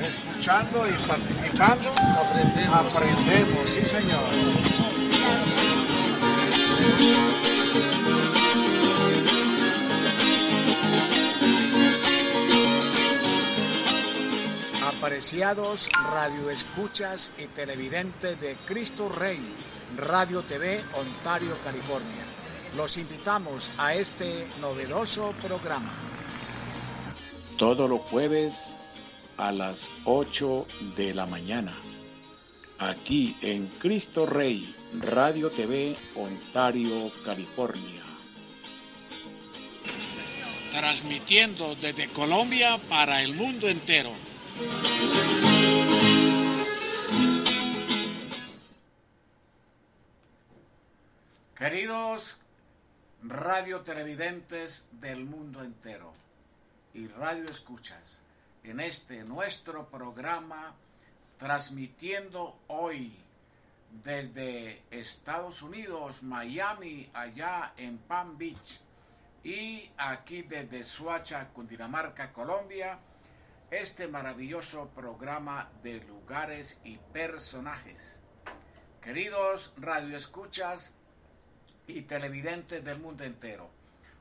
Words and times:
Escuchando 0.00 0.86
y 0.88 0.92
participando. 1.08 1.90
Aprendemos, 2.72 3.70
sí 3.70 3.84
señor. 3.84 4.24
Apreciados 15.28 15.90
radioescuchas 16.10 17.32
y 17.36 17.48
televidentes 17.48 18.40
de 18.40 18.56
Cristo 18.64 19.10
Rey, 19.10 19.38
Radio 19.98 20.40
TV, 20.40 20.82
Ontario, 20.94 21.54
California. 21.62 22.24
Los 22.78 22.96
invitamos 22.96 23.68
a 23.76 23.92
este 23.92 24.46
novedoso 24.62 25.34
programa. 25.42 25.92
Todos 27.58 27.90
los 27.90 28.00
jueves 28.00 28.76
a 29.36 29.52
las 29.52 29.90
8 30.06 30.66
de 30.96 31.12
la 31.12 31.26
mañana. 31.26 31.74
Aquí 32.78 33.36
en 33.42 33.66
Cristo 33.66 34.24
Rey, 34.24 34.74
Radio 34.98 35.50
TV, 35.50 35.94
Ontario, 36.14 37.12
California. 37.26 38.02
Transmitiendo 40.72 41.74
desde 41.82 42.08
Colombia 42.08 42.78
para 42.88 43.22
el 43.22 43.34
mundo 43.34 43.68
entero. 43.68 44.27
Queridos 51.54 52.38
radio 53.22 53.80
televidentes 53.80 54.86
del 54.92 55.24
mundo 55.24 55.62
entero 55.62 56.12
y 56.94 57.08
radio 57.08 57.50
escuchas, 57.50 58.20
en 58.62 58.80
este 58.80 59.24
nuestro 59.24 59.88
programa 59.88 60.74
transmitiendo 61.36 62.58
hoy 62.68 63.16
desde 64.04 64.82
Estados 64.90 65.62
Unidos, 65.62 66.22
Miami, 66.22 67.10
allá 67.12 67.72
en 67.76 67.98
Palm 67.98 68.38
Beach 68.38 68.80
y 69.44 69.90
aquí 69.96 70.42
desde 70.42 70.84
Suacha, 70.84 71.48
Cundinamarca, 71.48 72.32
Colombia, 72.32 72.98
este 73.70 74.08
maravilloso 74.08 74.88
programa 74.94 75.70
de 75.82 76.00
lugares 76.04 76.78
y 76.84 76.96
personajes. 77.12 78.20
Queridos 79.02 79.74
radioescuchas 79.76 80.94
y 81.86 82.02
televidentes 82.02 82.82
del 82.82 82.98
mundo 82.98 83.24
entero, 83.24 83.68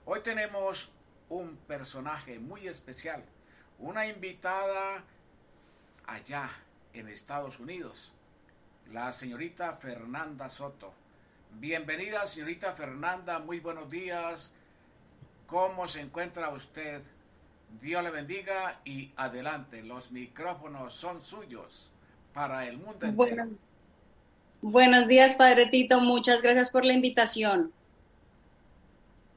hoy 0.06 0.20
tenemos 0.20 0.92
un 1.30 1.56
personaje 1.56 2.40
muy 2.40 2.68
especial, 2.68 3.24
una 3.80 4.08
invitada 4.08 5.06
allá 6.06 6.50
en 6.92 7.08
Estados 7.08 7.62
Unidos, 7.62 8.12
la 8.92 9.14
señorita 9.14 9.74
Fernanda 9.76 10.50
Soto. 10.50 10.94
Bienvenida, 11.54 12.28
señorita 12.28 12.74
Fernanda, 12.74 13.40
muy 13.40 13.62
buenos 13.62 13.90
días. 13.90 14.52
¿Cómo 15.46 15.88
se 15.88 16.02
encuentra 16.02 16.50
usted? 16.50 17.02
Dios 17.70 18.04
le 18.04 18.12
bendiga 18.12 18.82
y 18.86 19.12
adelante, 19.18 19.84
los 19.84 20.12
micrófonos 20.12 20.94
son 20.96 21.22
suyos 21.22 21.92
para 22.34 22.66
el 22.68 22.78
mundo 22.78 23.06
entero. 23.06 23.16
Bueno, 23.16 23.58
buenos 24.62 25.08
días, 25.08 25.36
Padre 25.36 25.68
Tito, 25.68 26.00
muchas 26.00 26.42
gracias 26.42 26.72
por 26.72 26.86
la 26.86 26.94
invitación. 26.94 27.74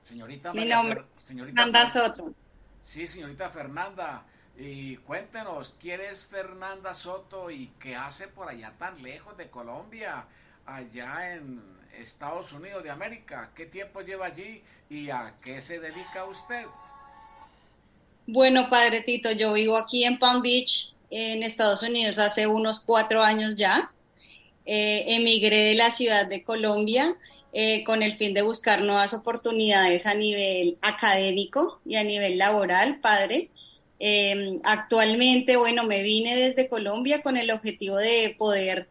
Señorita 0.03 0.53
Mi 0.53 0.61
María 0.61 0.77
nombre 0.77 1.05
señorita 1.23 1.67
Fernanda 1.67 1.87
Fer- 1.87 1.91
Soto. 1.91 2.35
Sí, 2.83 3.07
señorita 3.07 3.51
Fernanda. 3.51 4.27
Y 4.57 4.97
cuéntenos, 4.99 5.75
¿quién 5.81 6.01
es 6.01 6.27
Fernanda 6.27 6.95
Soto 6.95 7.51
y 7.51 7.69
qué 7.79 7.97
hace 7.97 8.29
por 8.29 8.49
allá 8.49 8.77
tan 8.79 9.03
lejos 9.03 9.37
de 9.37 9.49
Colombia, 9.49 10.27
allá 10.67 11.35
en 11.35 11.63
Estados 11.93 12.53
Unidos 12.53 12.83
de 12.83 12.91
América? 12.91 13.53
¿Qué 13.55 13.67
tiempo 13.67 14.03
lleva 14.03 14.27
allí 14.27 14.63
y 14.91 15.11
a 15.11 15.37
qué 15.41 15.61
se 15.63 15.81
dedica 15.81 16.25
usted? 16.25 16.67
Bueno, 18.33 18.71
Padre 18.71 19.01
Tito, 19.01 19.33
yo 19.33 19.53
vivo 19.55 19.77
aquí 19.77 20.05
en 20.05 20.21
Palm 20.21 20.41
Beach, 20.41 20.95
en 21.11 21.43
Estados 21.43 21.83
Unidos, 21.83 22.17
hace 22.19 22.47
unos 22.47 22.79
cuatro 22.79 23.23
años 23.23 23.57
ya. 23.57 23.91
Eh, 24.67 25.17
emigré 25.17 25.65
de 25.65 25.75
la 25.75 25.91
ciudad 25.91 26.27
de 26.27 26.45
Colombia 26.45 27.17
eh, 27.53 27.83
con 27.83 28.05
el 28.05 28.17
fin 28.17 28.33
de 28.33 28.43
buscar 28.43 28.83
nuevas 28.83 29.15
oportunidades 29.15 30.07
a 30.07 30.15
nivel 30.15 30.79
académico 30.81 31.81
y 31.85 31.97
a 31.97 32.05
nivel 32.05 32.39
laboral, 32.39 33.01
Padre. 33.01 33.51
Eh, 33.99 34.61
actualmente, 34.63 35.57
bueno, 35.57 35.83
me 35.83 36.03
vine 36.03 36.37
desde 36.37 36.69
Colombia 36.69 37.23
con 37.23 37.37
el 37.37 37.51
objetivo 37.51 37.97
de 37.97 38.37
poder 38.39 38.89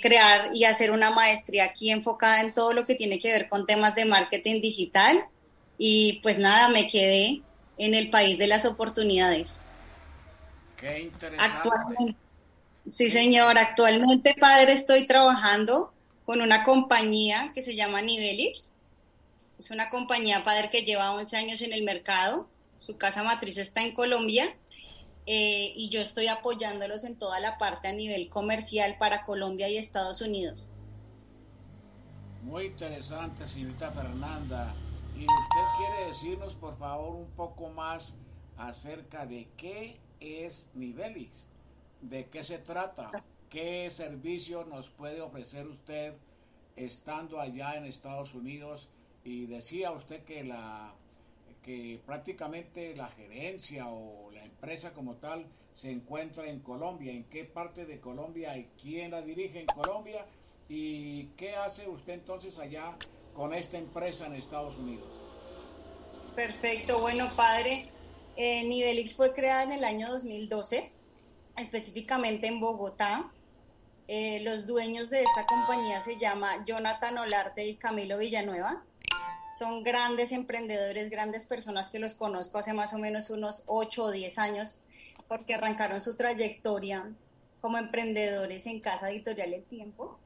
crear 0.00 0.50
y 0.54 0.64
hacer 0.64 0.92
una 0.92 1.10
maestría 1.10 1.64
aquí 1.64 1.90
enfocada 1.90 2.40
en 2.40 2.54
todo 2.54 2.72
lo 2.72 2.86
que 2.86 2.94
tiene 2.94 3.18
que 3.18 3.32
ver 3.32 3.50
con 3.50 3.66
temas 3.66 3.94
de 3.94 4.06
marketing 4.06 4.62
digital. 4.62 5.26
Y 5.76 6.20
pues 6.22 6.38
nada, 6.38 6.68
me 6.68 6.86
quedé 6.86 7.42
en 7.78 7.94
el 7.94 8.10
país 8.10 8.38
de 8.38 8.46
las 8.46 8.64
oportunidades. 8.64 9.60
Qué 10.76 11.00
interesante. 11.00 11.44
Actualmente, 11.56 12.16
sí 12.86 13.10
señor, 13.10 13.58
actualmente 13.58 14.34
padre 14.38 14.72
estoy 14.72 15.06
trabajando 15.06 15.92
con 16.24 16.40
una 16.40 16.64
compañía 16.64 17.52
que 17.54 17.62
se 17.62 17.74
llama 17.74 18.02
Nivelix. 18.02 18.74
Es 19.58 19.70
una 19.70 19.90
compañía 19.90 20.44
padre 20.44 20.70
que 20.70 20.82
lleva 20.82 21.12
11 21.12 21.36
años 21.36 21.62
en 21.62 21.72
el 21.72 21.84
mercado. 21.84 22.48
Su 22.78 22.96
casa 22.96 23.22
matriz 23.22 23.58
está 23.58 23.82
en 23.82 23.94
Colombia 23.94 24.56
eh, 25.26 25.72
y 25.76 25.88
yo 25.88 26.00
estoy 26.00 26.26
apoyándolos 26.26 27.04
en 27.04 27.16
toda 27.16 27.38
la 27.38 27.58
parte 27.58 27.88
a 27.88 27.92
nivel 27.92 28.28
comercial 28.28 28.96
para 28.98 29.24
Colombia 29.24 29.68
y 29.68 29.76
Estados 29.76 30.20
Unidos. 30.20 30.68
Muy 32.42 32.66
interesante, 32.66 33.46
señorita 33.46 33.92
Fernanda. 33.92 34.74
¿Y 35.16 35.24
usted 35.24 35.64
quiere 35.76 36.06
decirnos, 36.08 36.54
por 36.54 36.78
favor, 36.78 37.14
un 37.14 37.30
poco 37.30 37.68
más 37.70 38.16
acerca 38.56 39.26
de 39.26 39.48
qué 39.56 39.98
es 40.20 40.70
Nivelix? 40.74 41.46
¿De 42.00 42.26
qué 42.26 42.42
se 42.42 42.58
trata? 42.58 43.10
¿Qué 43.50 43.90
servicio 43.90 44.64
nos 44.64 44.88
puede 44.88 45.20
ofrecer 45.20 45.66
usted 45.66 46.14
estando 46.76 47.40
allá 47.40 47.76
en 47.76 47.84
Estados 47.84 48.34
Unidos? 48.34 48.88
Y 49.24 49.46
decía 49.46 49.92
usted 49.92 50.24
que 50.24 50.42
la 50.42 50.94
que 51.62 52.00
prácticamente 52.04 52.96
la 52.96 53.06
gerencia 53.08 53.86
o 53.88 54.30
la 54.32 54.44
empresa 54.44 54.92
como 54.92 55.14
tal 55.14 55.46
se 55.72 55.92
encuentra 55.92 56.48
en 56.48 56.60
Colombia. 56.60 57.12
¿En 57.12 57.24
qué 57.24 57.44
parte 57.44 57.86
de 57.86 58.00
Colombia 58.00 58.56
y 58.58 58.68
quién 58.80 59.12
la 59.12 59.22
dirige 59.22 59.60
en 59.60 59.66
Colombia? 59.66 60.26
¿Y 60.68 61.26
qué 61.36 61.54
hace 61.54 61.88
usted 61.88 62.14
entonces 62.14 62.58
allá 62.58 62.96
con 63.34 63.54
esta 63.54 63.78
empresa 63.78 64.26
en 64.26 64.34
Estados 64.34 64.76
Unidos? 64.78 65.06
Perfecto, 66.34 67.00
bueno 67.00 67.28
padre, 67.36 67.86
eh, 68.36 68.64
Nivelix 68.64 69.14
fue 69.14 69.34
creada 69.34 69.64
en 69.64 69.72
el 69.72 69.84
año 69.84 70.10
2012, 70.10 70.90
específicamente 71.58 72.46
en 72.46 72.60
Bogotá. 72.60 73.30
Eh, 74.08 74.40
los 74.40 74.66
dueños 74.66 75.10
de 75.10 75.22
esta 75.22 75.44
compañía 75.44 76.00
se 76.00 76.18
llama 76.18 76.64
Jonathan 76.64 77.18
Olarte 77.18 77.66
y 77.66 77.76
Camilo 77.76 78.18
Villanueva. 78.18 78.82
Son 79.58 79.84
grandes 79.84 80.32
emprendedores, 80.32 81.10
grandes 81.10 81.44
personas 81.44 81.90
que 81.90 81.98
los 81.98 82.14
conozco 82.14 82.58
hace 82.58 82.72
más 82.72 82.94
o 82.94 82.98
menos 82.98 83.28
unos 83.28 83.64
8 83.66 84.04
o 84.04 84.10
10 84.10 84.38
años, 84.38 84.80
porque 85.28 85.54
arrancaron 85.54 86.00
su 86.00 86.16
trayectoria 86.16 87.12
como 87.60 87.76
emprendedores 87.76 88.66
en 88.66 88.80
Casa 88.80 89.10
Editorial 89.10 89.52
El 89.52 89.64
Tiempo. 89.64 90.18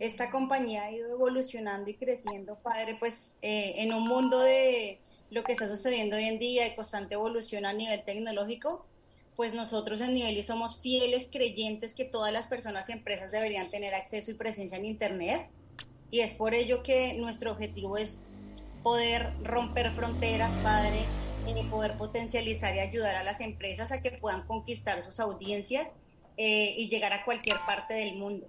Esta 0.00 0.30
compañía 0.30 0.84
ha 0.84 0.92
ido 0.92 1.10
evolucionando 1.10 1.90
y 1.90 1.94
creciendo, 1.94 2.56
padre, 2.56 2.96
pues 2.98 3.36
eh, 3.42 3.74
en 3.76 3.92
un 3.92 4.08
mundo 4.08 4.40
de 4.40 4.98
lo 5.28 5.44
que 5.44 5.52
está 5.52 5.68
sucediendo 5.68 6.16
hoy 6.16 6.24
en 6.24 6.38
día 6.38 6.64
de 6.64 6.74
constante 6.74 7.14
evolución 7.14 7.66
a 7.66 7.74
nivel 7.74 8.02
tecnológico, 8.02 8.86
pues 9.36 9.52
nosotros 9.52 10.00
en 10.00 10.14
Nivelis 10.14 10.46
somos 10.46 10.80
fieles 10.80 11.28
creyentes 11.30 11.94
que 11.94 12.06
todas 12.06 12.32
las 12.32 12.48
personas 12.48 12.88
y 12.88 12.92
empresas 12.92 13.30
deberían 13.30 13.70
tener 13.70 13.94
acceso 13.94 14.30
y 14.30 14.34
presencia 14.34 14.78
en 14.78 14.86
Internet. 14.86 15.48
Y 16.10 16.20
es 16.20 16.32
por 16.32 16.54
ello 16.54 16.82
que 16.82 17.12
nuestro 17.12 17.52
objetivo 17.52 17.98
es 17.98 18.24
poder 18.82 19.34
romper 19.44 19.92
fronteras, 19.92 20.56
padre, 20.62 21.00
eh, 21.46 21.64
poder 21.70 21.98
potencializar 21.98 22.74
y 22.74 22.78
ayudar 22.78 23.16
a 23.16 23.22
las 23.22 23.42
empresas 23.42 23.92
a 23.92 24.00
que 24.00 24.12
puedan 24.12 24.46
conquistar 24.46 25.02
sus 25.02 25.20
audiencias 25.20 25.88
eh, 26.38 26.74
y 26.78 26.88
llegar 26.88 27.12
a 27.12 27.22
cualquier 27.22 27.58
parte 27.66 27.92
del 27.92 28.14
mundo. 28.14 28.48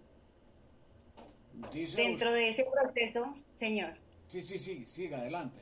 Dice 1.73 1.95
Dentro 1.97 2.29
usted- 2.29 2.39
de 2.39 2.49
ese 2.49 2.65
proceso, 2.65 3.35
señor, 3.55 3.93
Sí, 4.27 4.41
sí, 4.41 4.59
sí, 4.59 4.85
siga 4.85 5.17
adelante. 5.17 5.57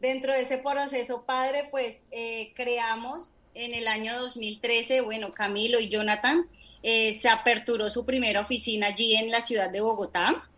Dentro 0.00 0.32
de 0.32 0.42
ese 0.42 0.58
proceso, 0.58 1.24
padre, 1.24 1.68
pues 1.70 2.06
eh, 2.12 2.52
creamos 2.54 3.32
en 3.54 3.74
el 3.74 3.88
año 3.88 4.16
2013, 4.18 5.00
bueno, 5.00 5.34
Camilo 5.34 5.80
y 5.80 5.88
Jonathan, 5.88 6.46
eh, 6.84 7.12
se 7.12 7.28
aperturó 7.28 7.90
su 7.90 8.04
primera 8.04 8.40
oficina 8.40 8.88
allí 8.88 9.14
en 9.16 9.30
la 9.30 9.40
ciudad 9.40 9.70
de 9.70 9.80
Bogotá 9.80 10.48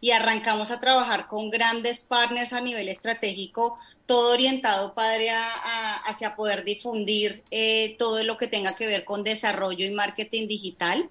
y 0.00 0.10
arrancamos 0.12 0.70
a 0.70 0.80
trabajar 0.80 1.28
con 1.28 1.50
grandes 1.50 2.00
partners 2.02 2.52
a 2.52 2.60
nivel 2.60 2.88
estratégico, 2.88 3.78
todo 4.06 4.32
orientado, 4.32 4.94
padre, 4.94 5.30
hacia 6.06 6.36
poder 6.36 6.64
difundir 6.64 7.42
eh, 7.50 7.96
todo 7.98 8.22
lo 8.24 8.36
que 8.38 8.46
tenga 8.46 8.76
que 8.76 8.86
ver 8.86 9.04
con 9.04 9.24
desarrollo 9.24 9.84
y 9.84 9.90
marketing 9.90 10.48
digital. 10.48 11.10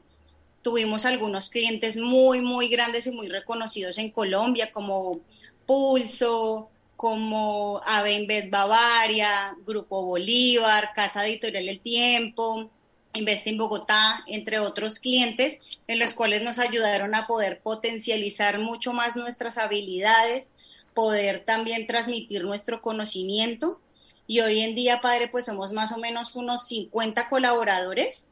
Tuvimos 0.62 1.06
algunos 1.06 1.50
clientes 1.50 1.98
muy, 1.98 2.42
muy 2.42 2.68
grandes 2.68 3.08
y 3.08 3.12
muy 3.12 3.30
reconocidos 3.30 3.98
en 3.98 4.12
Colombia, 4.12 4.72
como 4.72 5.22
Pulso, 5.66 6.70
como 6.98 7.80
Avenbet 7.86 8.50
Bavaria, 8.50 9.56
Grupo 9.66 10.04
Bolívar, 10.04 10.92
Casa 10.96 11.26
Editorial 11.26 11.70
El 11.70 11.80
Tiempo, 11.80 12.70
Invest 13.14 13.48
en 13.48 13.58
Bogotá, 13.58 14.24
entre 14.28 14.60
otros 14.60 15.00
clientes, 15.00 15.60
en 15.88 16.00
los 16.00 16.14
cuales 16.14 16.42
nos 16.42 16.60
ayudaron 16.60 17.16
a 17.16 17.28
poder 17.28 17.60
potencializar 17.62 18.60
mucho 18.60 18.94
más 18.94 19.16
nuestras 19.16 19.58
habilidades, 19.58 20.50
poder 20.94 21.44
también 21.46 21.88
transmitir 21.88 22.44
nuestro 22.44 22.82
conocimiento. 22.82 23.80
Y 24.26 24.42
hoy 24.42 24.62
en 24.62 24.76
día, 24.76 25.00
padre, 25.02 25.28
pues 25.28 25.46
somos 25.46 25.72
más 25.72 25.92
o 25.92 25.98
menos 25.98 26.36
unos 26.36 26.68
50 26.68 27.30
colaboradores 27.30 28.28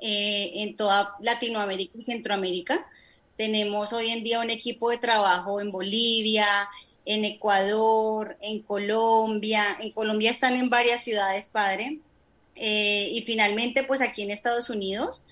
eh, 0.00 0.50
en 0.56 0.76
toda 0.76 1.14
Latinoamérica 1.20 1.98
y 1.98 2.02
Centroamérica. 2.02 2.86
Tenemos 3.36 3.92
hoy 3.92 4.10
en 4.10 4.22
día 4.22 4.40
un 4.40 4.50
equipo 4.50 4.90
de 4.90 4.98
trabajo 4.98 5.60
en 5.60 5.72
Bolivia, 5.72 6.46
en 7.04 7.24
Ecuador, 7.24 8.36
en 8.40 8.60
Colombia. 8.60 9.76
En 9.80 9.90
Colombia 9.90 10.30
están 10.30 10.56
en 10.56 10.70
varias 10.70 11.02
ciudades, 11.02 11.48
padre. 11.48 11.98
Eh, 12.56 13.10
y 13.12 13.22
finalmente, 13.22 13.82
pues 13.82 14.00
aquí 14.00 14.22
en 14.22 14.30
Estados 14.30 14.70
Unidos 14.70 15.22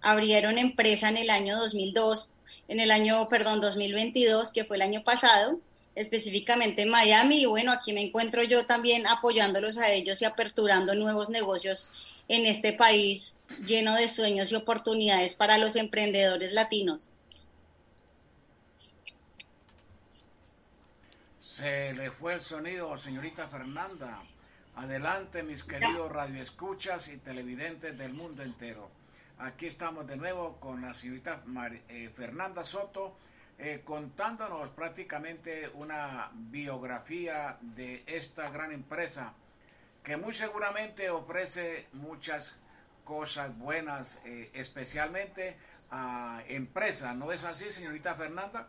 abrieron 0.00 0.58
empresa 0.58 1.08
en 1.08 1.16
el 1.16 1.30
año 1.30 1.58
2002, 1.58 2.30
en 2.68 2.80
el 2.80 2.90
año, 2.90 3.28
perdón, 3.28 3.60
2022, 3.60 4.52
que 4.52 4.64
fue 4.64 4.76
el 4.76 4.82
año 4.82 5.02
pasado, 5.02 5.58
específicamente 5.94 6.82
en 6.82 6.90
Miami. 6.90 7.42
Y 7.42 7.46
bueno, 7.46 7.72
aquí 7.72 7.92
me 7.92 8.02
encuentro 8.02 8.42
yo 8.44 8.64
también 8.64 9.06
apoyándolos 9.06 9.78
a 9.78 9.92
ellos 9.92 10.22
y 10.22 10.24
aperturando 10.24 10.94
nuevos 10.94 11.30
negocios 11.30 11.90
en 12.28 12.44
este 12.46 12.72
país 12.72 13.36
lleno 13.66 13.94
de 13.94 14.08
sueños 14.08 14.52
y 14.52 14.54
oportunidades 14.54 15.34
para 15.34 15.58
los 15.58 15.76
emprendedores 15.76 16.52
latinos. 16.52 17.10
Se 21.40 21.92
le 21.94 22.10
fue 22.10 22.34
el 22.34 22.40
sonido, 22.40 22.96
señorita 22.98 23.48
Fernanda. 23.48 24.22
Adelante, 24.76 25.42
mis 25.42 25.64
queridos 25.64 26.12
radioescuchas 26.12 27.08
y 27.08 27.16
televidentes 27.16 27.98
del 27.98 28.12
mundo 28.12 28.44
entero. 28.44 28.90
Aquí 29.38 29.66
estamos 29.66 30.06
de 30.06 30.16
nuevo 30.16 30.58
con 30.60 30.82
la 30.82 30.94
señorita 30.94 31.42
eh, 31.88 32.10
Fernanda 32.14 32.62
Soto, 32.62 33.16
eh, 33.58 33.82
contándonos 33.84 34.68
prácticamente 34.70 35.68
una 35.74 36.30
biografía 36.32 37.58
de 37.60 38.04
esta 38.06 38.50
gran 38.50 38.70
empresa 38.70 39.32
que 40.08 40.16
muy 40.16 40.32
seguramente 40.32 41.10
ofrece 41.10 41.86
muchas 41.92 42.54
cosas 43.04 43.56
buenas, 43.58 44.18
eh, 44.24 44.50
especialmente 44.54 45.58
a 45.90 46.42
empresas. 46.48 47.14
¿No 47.14 47.30
es 47.30 47.44
así, 47.44 47.70
señorita 47.70 48.14
Fernanda? 48.14 48.68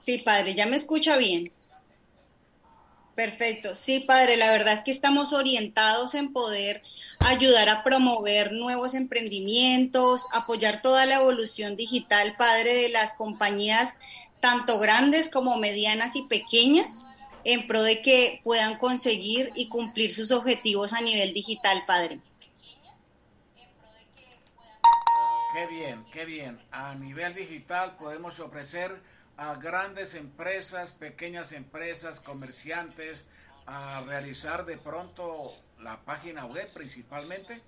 Sí, 0.00 0.18
padre, 0.18 0.54
ya 0.54 0.66
me 0.66 0.74
escucha 0.74 1.16
bien. 1.16 1.52
Perfecto, 3.14 3.76
sí, 3.76 4.00
padre, 4.00 4.36
la 4.36 4.50
verdad 4.50 4.74
es 4.74 4.82
que 4.82 4.90
estamos 4.90 5.32
orientados 5.32 6.16
en 6.16 6.32
poder 6.32 6.82
ayudar 7.20 7.68
a 7.68 7.84
promover 7.84 8.50
nuevos 8.50 8.94
emprendimientos, 8.94 10.26
apoyar 10.32 10.82
toda 10.82 11.06
la 11.06 11.16
evolución 11.16 11.76
digital, 11.76 12.34
padre, 12.36 12.74
de 12.74 12.88
las 12.88 13.12
compañías, 13.12 13.96
tanto 14.40 14.80
grandes 14.80 15.30
como 15.30 15.56
medianas 15.56 16.16
y 16.16 16.22
pequeñas, 16.22 17.00
en 17.44 17.66
pro 17.66 17.82
de 17.82 18.02
que 18.02 18.40
puedan 18.44 18.78
conseguir 18.78 19.50
y 19.54 19.68
cumplir 19.68 20.12
sus 20.12 20.30
objetivos 20.30 20.92
a 20.92 21.00
nivel 21.00 21.32
digital, 21.32 21.84
padre. 21.86 22.20
Qué 25.52 25.66
bien, 25.66 26.04
qué 26.12 26.24
bien. 26.24 26.60
A 26.70 26.94
nivel 26.94 27.34
digital 27.34 27.96
podemos 27.96 28.38
ofrecer 28.38 29.00
a 29.36 29.56
grandes 29.56 30.14
empresas, 30.14 30.92
pequeñas 30.92 31.52
empresas, 31.52 32.20
comerciantes, 32.20 33.24
a 33.66 34.02
realizar 34.06 34.66
de 34.66 34.76
pronto 34.76 35.52
la 35.80 36.00
página 36.04 36.44
web 36.46 36.68
principalmente? 36.74 37.62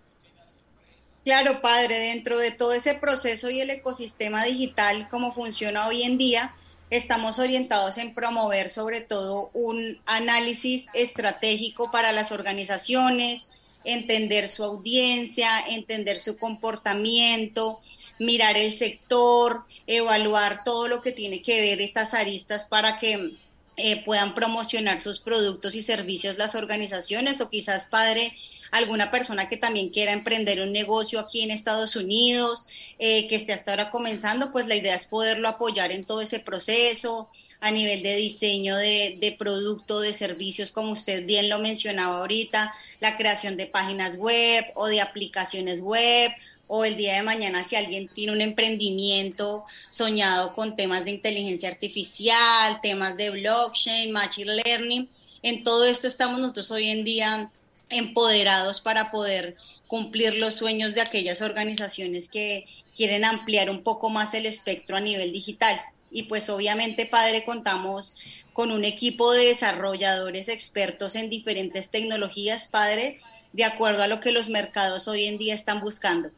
Claro, 1.25 1.61
padre, 1.61 1.99
dentro 1.99 2.37
de 2.39 2.51
todo 2.51 2.73
ese 2.73 2.95
proceso 2.95 3.49
y 3.51 3.61
el 3.61 3.71
ecosistema 3.71 4.45
digital 4.45 5.09
como 5.09 5.33
funciona 5.33 5.87
hoy 5.87 6.03
en 6.03 6.19
día, 6.19 6.55
estamos 6.93 7.39
orientados 7.39 7.97
en 7.97 8.13
promover 8.13 8.69
sobre 8.69 9.01
todo 9.01 9.49
un 9.55 9.99
análisis 10.05 10.89
estratégico 10.93 11.91
para 11.91 12.13
las 12.13 12.33
organizaciones, 12.33 13.49
entender 13.83 14.47
su 14.47 14.63
audiencia, 14.63 15.49
entender 15.71 16.21
su 16.21 16.37
comportamiento, 16.37 17.81
mirar 18.19 18.59
el 18.59 18.73
sector, 18.77 19.65
evaluar 19.87 20.65
todo 20.65 20.87
lo 20.87 21.01
que 21.01 21.13
tiene 21.13 21.41
que 21.41 21.63
ver 21.63 21.81
estas 21.81 22.13
aristas 22.13 22.67
para 22.67 22.99
que 22.99 23.37
eh, 23.77 24.05
puedan 24.05 24.35
promocionar 24.35 25.01
sus 25.01 25.19
productos 25.19 25.75
y 25.75 25.83
servicios 25.83 26.37
las 26.37 26.55
organizaciones 26.55 27.41
o 27.41 27.49
quizás 27.49 27.87
padre 27.87 28.35
alguna 28.73 29.11
persona 29.11 29.49
que 29.49 29.57
también 29.59 29.91
quiera 29.91 30.13
emprender 30.13 30.63
un 30.63 30.73
negocio 30.73 31.21
aquí 31.21 31.43
en 31.43 31.51
Estados 31.51 31.95
Unidos, 31.95 32.65
eh, 32.99 33.29
que 33.29 33.37
esté 33.37 33.53
hasta 33.53 33.71
ahora 33.71 33.91
comenzando, 33.91 34.51
pues 34.51 34.67
la 34.67 34.75
idea 34.75 34.95
es 34.95 35.05
poderlo 35.07 35.49
apoyar 35.49 35.93
en 35.93 36.05
todo 36.05 36.23
ese 36.23 36.41
proceso 36.41 37.29
a 37.61 37.71
nivel 37.71 38.03
de 38.03 38.17
diseño 38.17 38.77
de, 38.77 39.19
de 39.21 39.33
producto, 39.33 40.01
de 40.01 40.15
servicios, 40.15 40.73
como 40.73 40.93
usted 40.93 41.25
bien 41.27 41.49
lo 41.49 41.59
mencionaba 41.59 42.19
ahorita, 42.19 42.75
la 43.01 43.17
creación 43.17 43.57
de 43.57 43.67
páginas 43.67 44.17
web 44.17 44.65
o 44.75 44.87
de 44.87 45.01
aplicaciones 45.03 45.81
web 45.81 46.33
o 46.67 46.85
el 46.85 46.97
día 46.97 47.17
de 47.17 47.23
mañana 47.23 47.65
si 47.65 47.77
alguien 47.77 48.09
tiene 48.09 48.33
un 48.33 48.41
emprendimiento 48.41 49.65
soñado 49.91 50.55
con 50.55 50.77
temas 50.77 51.05
de 51.05 51.13
inteligencia 51.13 51.69
artificial, 51.69 52.81
temas 52.83 53.17
de 53.17 53.31
blockchain, 53.31 54.11
machine 54.13 54.55
learning, 54.65 55.09
en 55.43 55.65
todo 55.65 55.85
esto 55.85 56.07
estamos 56.07 56.39
nosotros 56.39 56.71
hoy 56.71 56.89
en 56.89 57.05
día 57.05 57.51
empoderados 57.91 58.81
para 58.81 59.11
poder 59.11 59.57
cumplir 59.87 60.37
los 60.37 60.55
sueños 60.55 60.95
de 60.95 61.03
aquellas 61.03 61.43
organizaciones 61.43 62.29
que 62.29 62.67
quieren 62.97 63.25
ampliar 63.25 63.69
un 63.69 63.83
poco 63.83 64.09
más 64.09 64.35
el 64.35 64.47
espectro 64.47 64.97
a 64.97 65.01
nivel 65.01 65.33
digital. 65.33 65.81
Y 66.11 66.25
pues 66.25 66.49
obviamente, 66.49 67.07
padre, 67.07 67.45
contamos 67.45 68.15
con 68.53 68.71
un 68.71 68.85
equipo 68.85 69.33
de 69.33 69.47
desarrolladores 69.47 70.49
expertos 70.49 71.17
en 71.17 71.29
diferentes 71.29 71.91
tecnologías, 71.91 72.67
padre, 72.67 73.21
de 73.53 73.65
acuerdo 73.65 74.03
a 74.03 74.09
lo 74.09 74.21
que 74.21 74.33
los 74.33 74.49
mercados 74.49 75.09
hoy 75.09 75.25
en 75.25 75.39
día 75.39 75.55
están 75.55 75.81
buscando. 75.81 76.31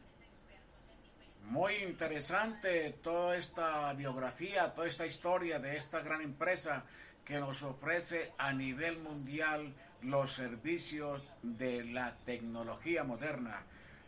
Muy 1.49 1.75
interesante 1.75 2.97
toda 3.03 3.37
esta 3.37 3.93
biografía, 3.93 4.73
toda 4.73 4.87
esta 4.87 5.05
historia 5.05 5.59
de 5.59 5.77
esta 5.77 6.01
gran 6.01 6.21
empresa 6.21 6.85
que 7.23 7.39
nos 7.39 7.61
ofrece 7.61 8.31
a 8.39 8.51
nivel 8.51 8.97
mundial 8.97 9.73
los 10.01 10.33
servicios 10.33 11.21
de 11.43 11.85
la 11.85 12.15
tecnología 12.25 13.03
moderna. 13.03 13.63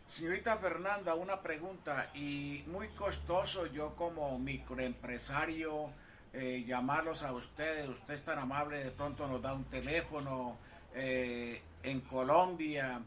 Señorita 0.08 0.56
Fernanda, 0.56 1.14
una 1.14 1.40
pregunta 1.40 2.10
y 2.12 2.64
muy 2.66 2.88
costoso 2.88 3.66
yo 3.66 3.94
como 3.94 4.36
microempresario 4.38 5.90
eh, 6.32 6.64
llamarlos 6.66 7.22
a 7.22 7.32
ustedes. 7.32 7.88
Usted 7.88 8.14
es 8.14 8.24
tan 8.24 8.40
amable, 8.40 8.82
de 8.82 8.90
pronto 8.90 9.28
nos 9.28 9.40
da 9.40 9.54
un 9.54 9.64
teléfono 9.66 10.58
eh, 10.92 11.62
en 11.84 12.00
Colombia, 12.00 13.00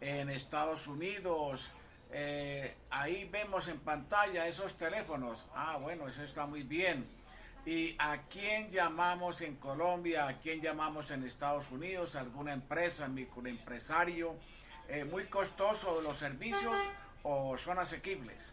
en 0.00 0.28
Estados 0.28 0.88
Unidos, 0.88 1.70
eh, 2.12 2.74
ahí 2.90 3.28
vemos 3.30 3.68
en 3.68 3.78
pantalla 3.80 4.46
esos 4.46 4.76
teléfonos. 4.76 5.44
Ah, 5.54 5.78
bueno, 5.80 6.08
eso 6.08 6.22
está 6.22 6.46
muy 6.46 6.62
bien. 6.62 7.06
¿Y 7.64 7.96
a 7.98 8.22
quién 8.28 8.70
llamamos 8.70 9.40
en 9.40 9.56
Colombia? 9.56 10.28
¿A 10.28 10.38
quién 10.38 10.60
llamamos 10.60 11.10
en 11.10 11.24
Estados 11.24 11.70
Unidos? 11.72 12.14
¿Alguna 12.14 12.52
empresa, 12.52 13.08
microempresario? 13.08 14.36
Eh, 14.88 15.04
¿Muy 15.04 15.24
costoso 15.24 16.00
los 16.00 16.18
servicios 16.18 16.76
o 17.24 17.58
son 17.58 17.80
asequibles? 17.80 18.52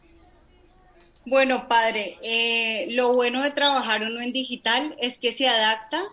Bueno, 1.25 1.67
padre, 1.67 2.17
eh, 2.21 2.87
lo 2.91 3.13
bueno 3.13 3.43
de 3.43 3.51
trabajar 3.51 4.01
uno 4.01 4.19
en 4.19 4.33
digital 4.33 4.95
es 4.99 5.19
que 5.19 5.31
se 5.31 5.47
adapta 5.47 6.03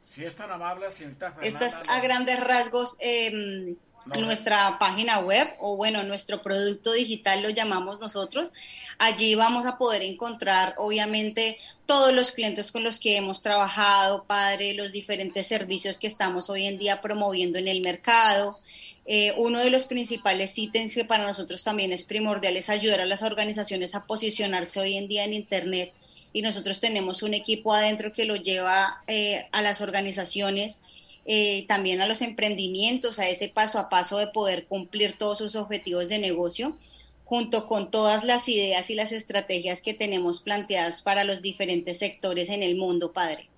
Si 0.03 0.25
es 0.25 0.35
tan 0.35 0.49
amable, 0.51 0.91
señorita 0.91 1.33
Esta 1.41 1.67
es 1.67 1.75
a 1.87 2.01
grandes 2.01 2.37
rasgos 2.39 2.97
eh, 2.99 3.75
nuestra 4.05 4.77
página 4.79 5.19
web 5.19 5.49
o 5.59 5.75
bueno, 5.75 6.03
nuestro 6.03 6.41
producto 6.41 6.91
digital 6.93 7.41
lo 7.41 7.49
llamamos 7.49 7.99
nosotros. 7.99 8.51
Allí 8.97 9.35
vamos 9.35 9.65
a 9.65 9.77
poder 9.77 10.03
encontrar 10.03 10.75
obviamente 10.77 11.57
todos 11.85 12.13
los 12.13 12.31
clientes 12.31 12.71
con 12.71 12.83
los 12.83 12.99
que 12.99 13.17
hemos 13.17 13.41
trabajado, 13.41 14.23
padre, 14.25 14.73
los 14.73 14.91
diferentes 14.91 15.47
servicios 15.47 15.99
que 15.99 16.07
estamos 16.07 16.49
hoy 16.49 16.65
en 16.65 16.77
día 16.77 17.01
promoviendo 17.01 17.59
en 17.59 17.67
el 17.67 17.81
mercado. 17.81 18.59
Eh, 19.05 19.33
uno 19.37 19.59
de 19.59 19.69
los 19.69 19.85
principales 19.85 20.57
ítems 20.57 20.93
que 20.93 21.03
para 21.03 21.25
nosotros 21.25 21.63
también 21.63 21.91
es 21.91 22.05
primordial 22.05 22.55
es 22.55 22.69
ayudar 22.69 23.01
a 23.01 23.05
las 23.05 23.21
organizaciones 23.21 23.95
a 23.95 24.05
posicionarse 24.05 24.79
hoy 24.79 24.95
en 24.95 25.09
día 25.09 25.25
en 25.25 25.33
Internet 25.33 25.93
y 26.31 26.41
nosotros 26.41 26.79
tenemos 26.79 27.21
un 27.21 27.33
equipo 27.33 27.73
adentro 27.73 28.13
que 28.13 28.25
lo 28.25 28.35
lleva 28.35 29.01
eh, 29.07 29.47
a 29.51 29.61
las 29.61 29.81
organizaciones 29.81 30.79
eh, 31.25 31.65
también 31.67 32.01
a 32.01 32.07
los 32.07 32.21
emprendimientos, 32.21 33.19
a 33.19 33.29
ese 33.29 33.49
paso 33.49 33.79
a 33.79 33.89
paso 33.89 34.17
de 34.17 34.27
poder 34.27 34.65
cumplir 34.65 35.17
todos 35.17 35.37
sus 35.37 35.55
objetivos 35.55 36.09
de 36.09 36.19
negocio, 36.19 36.77
junto 37.25 37.67
con 37.67 37.91
todas 37.91 38.23
las 38.23 38.49
ideas 38.49 38.89
y 38.89 38.95
las 38.95 39.11
estrategias 39.11 39.81
que 39.81 39.93
tenemos 39.93 40.41
planteadas 40.41 41.01
para 41.01 41.23
los 41.23 41.41
diferentes 41.41 41.99
sectores 41.99 42.49
en 42.49 42.61
el 42.61 42.75
mundo, 42.75 43.13
padre. 43.13 43.49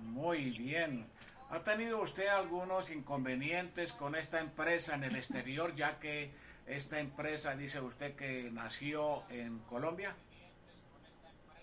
Muy 0.02 0.50
bien. 0.50 1.06
¿Ha 1.50 1.62
tenido 1.62 2.00
usted 2.00 2.26
algunos 2.28 2.90
inconvenientes 2.90 3.92
con 3.92 4.14
esta 4.14 4.40
empresa 4.40 4.94
en 4.94 5.04
el 5.04 5.16
exterior, 5.16 5.74
ya 5.74 5.98
que 5.98 6.30
esta 6.66 6.98
empresa 6.98 7.54
dice 7.56 7.80
usted 7.80 8.14
que 8.14 8.50
nació 8.52 9.22
en 9.30 9.58
Colombia? 9.60 10.14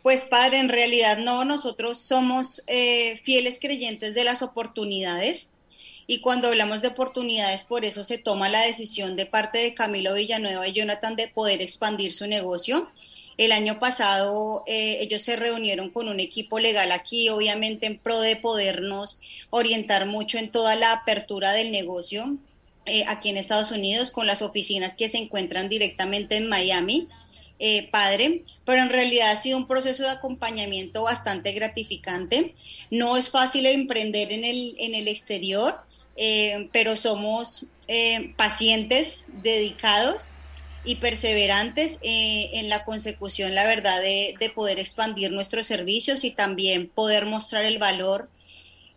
Pues 0.03 0.25
padre, 0.25 0.60
en 0.60 0.69
realidad 0.69 1.17
no, 1.17 1.43
nosotros 1.43 2.01
somos 2.01 2.62
eh, 2.67 3.19
fieles 3.24 3.60
creyentes 3.60 4.15
de 4.15 4.24
las 4.24 4.41
oportunidades 4.41 5.51
y 6.08 6.22
cuando 6.22 6.48
hablamos 6.48 6.81
de 6.81 6.88
oportunidades, 6.88 7.63
por 7.63 7.86
eso 7.86 8.03
se 8.03 8.17
toma 8.17 8.50
la 8.50 8.62
decisión 8.62 9.15
de 9.15 9.25
parte 9.25 9.60
de 9.60 9.74
Camilo 9.74 10.13
Villanueva 10.13 10.67
y 10.67 10.74
Jonathan 10.74 11.15
de 11.15 11.27
poder 11.27 11.62
expandir 11.62 12.13
su 12.15 12.25
negocio 12.27 12.89
el 13.39 13.53
año 13.53 13.79
pasado 13.79 14.65
eh, 14.67 14.98
ellos 15.00 15.22
se 15.22 15.38
reunieron 15.38 15.91
con 15.91 16.10
un 16.10 16.19
equipo 16.19 16.60
legal 16.60 16.91
aquí, 16.91 17.29
obviamente 17.29 17.86
en 17.86 17.98
pro 17.98 18.19
de 18.19 18.36
podernos 18.36 19.22
orientar 19.50 20.05
mucho 20.05 20.38
en 20.38 20.51
toda 20.51 20.75
la 20.75 20.91
apertura 20.91 21.53
del 21.53 21.72
negocio 21.72 22.36
eh, 22.86 23.05
aquí 23.08 23.29
en 23.29 23.38
Estados 23.38 23.72
Unidos, 23.72 24.12
con 24.12 24.27
las 24.27 24.41
oficinas 24.41 24.96
que 24.96 25.08
se 25.08 25.19
encuentran 25.19 25.69
directamente 25.69 26.36
en 26.36 26.50
Miami. 26.50 27.08
Eh, 27.62 27.89
padre, 27.91 28.43
pero 28.63 28.81
en 28.81 28.89
realidad 28.89 29.31
ha 29.31 29.36
sido 29.36 29.58
un 29.58 29.67
proceso 29.67 30.03
de 30.03 30.12
acompañamiento 30.12 31.03
bastante 31.03 31.51
gratificante. 31.51 32.55
No 32.89 33.17
es 33.17 33.29
fácil 33.29 33.65
emprender 33.65 34.31
en 34.31 34.46
el, 34.46 34.75
en 34.79 34.96
el 34.96 35.10
exterior, 35.10 35.75
pero 36.72 36.96
somos 36.96 37.65
pacientes, 38.38 39.25
dedicados 39.43 40.31
y 40.83 40.95
perseverantes 40.95 42.00
eh, 42.01 42.50
en 42.53 42.69
la 42.69 42.86
consecución, 42.86 43.55
la 43.55 43.65
verdad, 43.65 44.01
de, 44.01 44.51
poder 44.55 44.79
expandir 44.79 45.31
nuestros 45.31 45.67
servicios 45.67 46.24
y 46.24 46.31
también 46.31 46.89
poder 46.89 47.25
mostrar 47.25 47.65
el 47.65 47.79
valor 47.79 48.29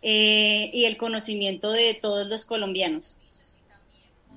eh, 0.02 0.70
y 0.72 0.84
el 0.84 0.96
conocimiento 0.96 1.72
de 1.72 1.94
todos 1.94 2.28
los 2.28 2.44
colombianos. 2.44 3.16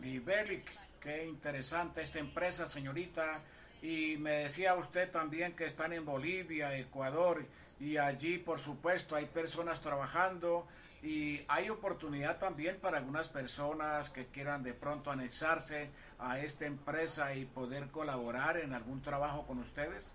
Nivelix, 0.02 0.88
qué 1.00 1.26
interesante 1.26 2.02
esta 2.02 2.20
empresa, 2.20 2.68
señorita. 2.68 3.44
Y 3.82 4.18
me 4.18 4.32
decía 4.32 4.74
usted 4.76 5.10
también 5.12 5.54
que 5.54 5.66
están 5.66 5.94
en 5.94 6.06
Bolivia, 6.06 6.76
Ecuador, 6.78 7.46
y 7.80 7.98
allí, 7.98 8.38
por 8.38 8.60
supuesto, 8.60 9.16
hay 9.16 9.26
personas 9.26 9.82
trabajando 9.82 10.68
y 11.06 11.42
hay 11.48 11.70
oportunidad 11.70 12.40
también 12.40 12.78
para 12.82 12.98
algunas 12.98 13.28
personas 13.28 14.10
que 14.10 14.26
quieran 14.26 14.64
de 14.64 14.74
pronto 14.74 15.12
anexarse 15.12 15.90
a 16.18 16.40
esta 16.40 16.66
empresa 16.66 17.36
y 17.36 17.46
poder 17.46 17.90
colaborar 17.90 18.58
en 18.58 18.74
algún 18.74 19.02
trabajo 19.04 19.46
con 19.46 19.60
ustedes? 19.60 20.12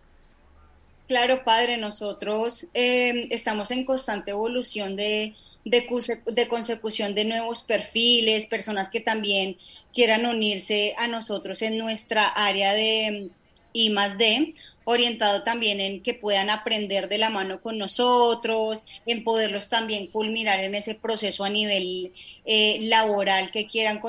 Claro, 1.06 1.44
padre, 1.44 1.76
nosotros 1.76 2.66
eh, 2.74 3.28
estamos 3.30 3.70
en 3.70 3.84
constante 3.84 4.32
evolución 4.32 4.96
de, 4.96 5.34
de, 5.64 6.48
consecución 6.48 7.14
de 7.14 7.24
nuevos 7.24 7.62
perfiles, 7.62 8.46
personas 8.46 8.90
que 8.90 9.00
también 9.00 9.56
quieran 9.92 10.26
unirse 10.26 10.94
a 10.98 11.06
nosotros 11.06 11.62
en 11.62 11.78
nuestra 11.78 12.26
área 12.26 12.74
de 12.74 13.30
I 13.72 13.90
más 13.90 14.18
D 14.18 14.54
orientado 14.90 15.42
también 15.42 15.80
en 15.80 16.02
que 16.02 16.14
puedan 16.14 16.50
aprender 16.50 17.08
de 17.08 17.18
la 17.18 17.30
mano 17.30 17.60
con 17.60 17.78
nosotros, 17.78 18.84
en 19.06 19.24
poderlos 19.24 19.68
también 19.68 20.06
culminar 20.08 20.62
en 20.62 20.74
ese 20.74 20.94
proceso 20.94 21.44
a 21.44 21.48
nivel 21.48 22.12
eh, 22.44 22.78
laboral 22.82 23.50
que 23.50 23.66
quieran, 23.66 24.00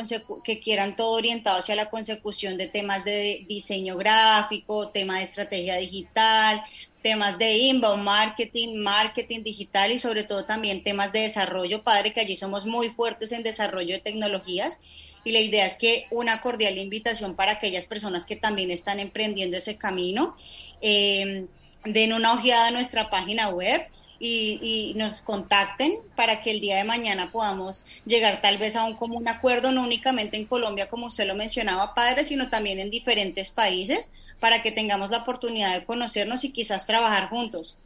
que 0.43 0.59
quieran 0.59 0.95
todo 0.95 1.11
orientado 1.11 1.59
hacia 1.59 1.75
la 1.75 1.89
consecución 1.89 2.57
de 2.57 2.67
temas 2.67 3.05
de 3.05 3.45
diseño 3.47 3.97
gráfico, 3.97 4.89
tema 4.89 5.17
de 5.17 5.23
estrategia 5.23 5.77
digital, 5.77 6.63
temas 7.01 7.38
de 7.38 7.57
inbound 7.57 8.03
marketing, 8.03 8.75
marketing 8.77 9.43
digital 9.43 9.91
y 9.91 10.00
sobre 10.00 10.23
todo 10.23 10.45
también 10.45 10.83
temas 10.83 11.11
de 11.11 11.21
desarrollo, 11.21 11.83
padre, 11.83 12.13
que 12.13 12.21
allí 12.21 12.35
somos 12.35 12.65
muy 12.65 12.89
fuertes 12.89 13.31
en 13.31 13.43
desarrollo 13.43 13.95
de 13.95 14.01
tecnologías 14.01 14.77
y 15.23 15.31
la 15.31 15.39
idea 15.39 15.65
es 15.65 15.77
que 15.77 16.07
una 16.09 16.41
cordial 16.41 16.77
invitación 16.77 17.35
para 17.35 17.53
aquellas 17.53 17.85
personas 17.85 18.25
que 18.25 18.35
también 18.35 18.71
están 18.71 18.99
emprendiendo 18.99 19.57
ese 19.57 19.77
camino, 19.77 20.35
eh, 20.81 21.45
den 21.85 22.13
una 22.13 22.33
ojeada 22.33 22.67
a 22.67 22.71
nuestra 22.71 23.09
página 23.09 23.49
web 23.49 23.81
y, 24.19 24.93
nos 24.95 25.23
contacten 25.23 25.95
para 26.15 26.41
que 26.41 26.51
el 26.51 26.61
día 26.61 26.77
de 26.77 26.83
mañana 26.83 27.31
podamos 27.31 27.83
llegar 28.05 28.41
tal 28.41 28.57
vez 28.59 28.75
a 28.75 28.83
un 28.83 28.95
común 28.95 29.27
acuerdo, 29.27 29.71
no 29.71 29.81
únicamente 29.81 30.37
en 30.37 30.45
Colombia, 30.45 30.89
como 30.89 31.07
usted 31.07 31.25
lo 31.25 31.33
mencionaba, 31.33 31.95
padre, 31.95 32.23
sino 32.23 32.49
también 32.49 32.79
en 32.79 32.91
diferentes 32.91 33.49
países, 33.49 34.11
para 34.39 34.61
que 34.61 34.71
tengamos 34.71 35.09
la 35.09 35.19
oportunidad 35.19 35.73
de 35.73 35.85
conocernos 35.85 36.43
y 36.43 36.51
quizás 36.51 36.85
trabajar 36.85 37.29
juntos. 37.29 37.77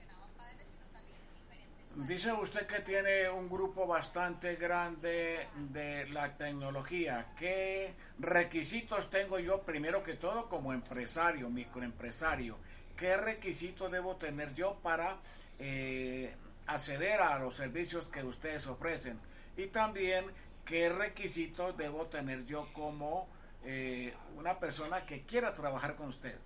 Dice 1.95 2.33
usted 2.33 2.67
que 2.67 2.81
tiene 2.81 3.29
un 3.29 3.47
grupo 3.47 3.87
bastante 3.87 4.57
grande 4.57 5.47
de 5.71 6.05
la 6.09 6.35
tecnología. 6.35 7.27
¿Qué 7.37 7.93
requisitos 8.19 9.09
tengo 9.09 9.39
yo 9.39 9.61
primero 9.61 10.03
que 10.03 10.15
todo 10.15 10.49
como 10.49 10.73
empresario, 10.73 11.49
microempresario? 11.49 12.59
¿Qué 12.97 13.15
requisitos 13.15 13.89
debo 13.89 14.17
tener 14.17 14.53
yo 14.53 14.77
para 14.83 15.19
eh, 15.57 16.35
acceder 16.67 17.21
a 17.21 17.39
los 17.39 17.55
servicios 17.55 18.07
que 18.07 18.23
ustedes 18.23 18.67
ofrecen 18.67 19.17
y 19.55 19.67
también 19.67 20.25
qué 20.65 20.89
requisitos 20.89 21.77
debo 21.77 22.07
tener 22.07 22.45
yo 22.45 22.67
como 22.73 23.29
eh, 23.63 24.13
una 24.35 24.59
persona 24.59 25.05
que 25.05 25.23
quiera 25.23 25.53
trabajar 25.53 25.95
con 25.95 26.09
usted. 26.09 26.37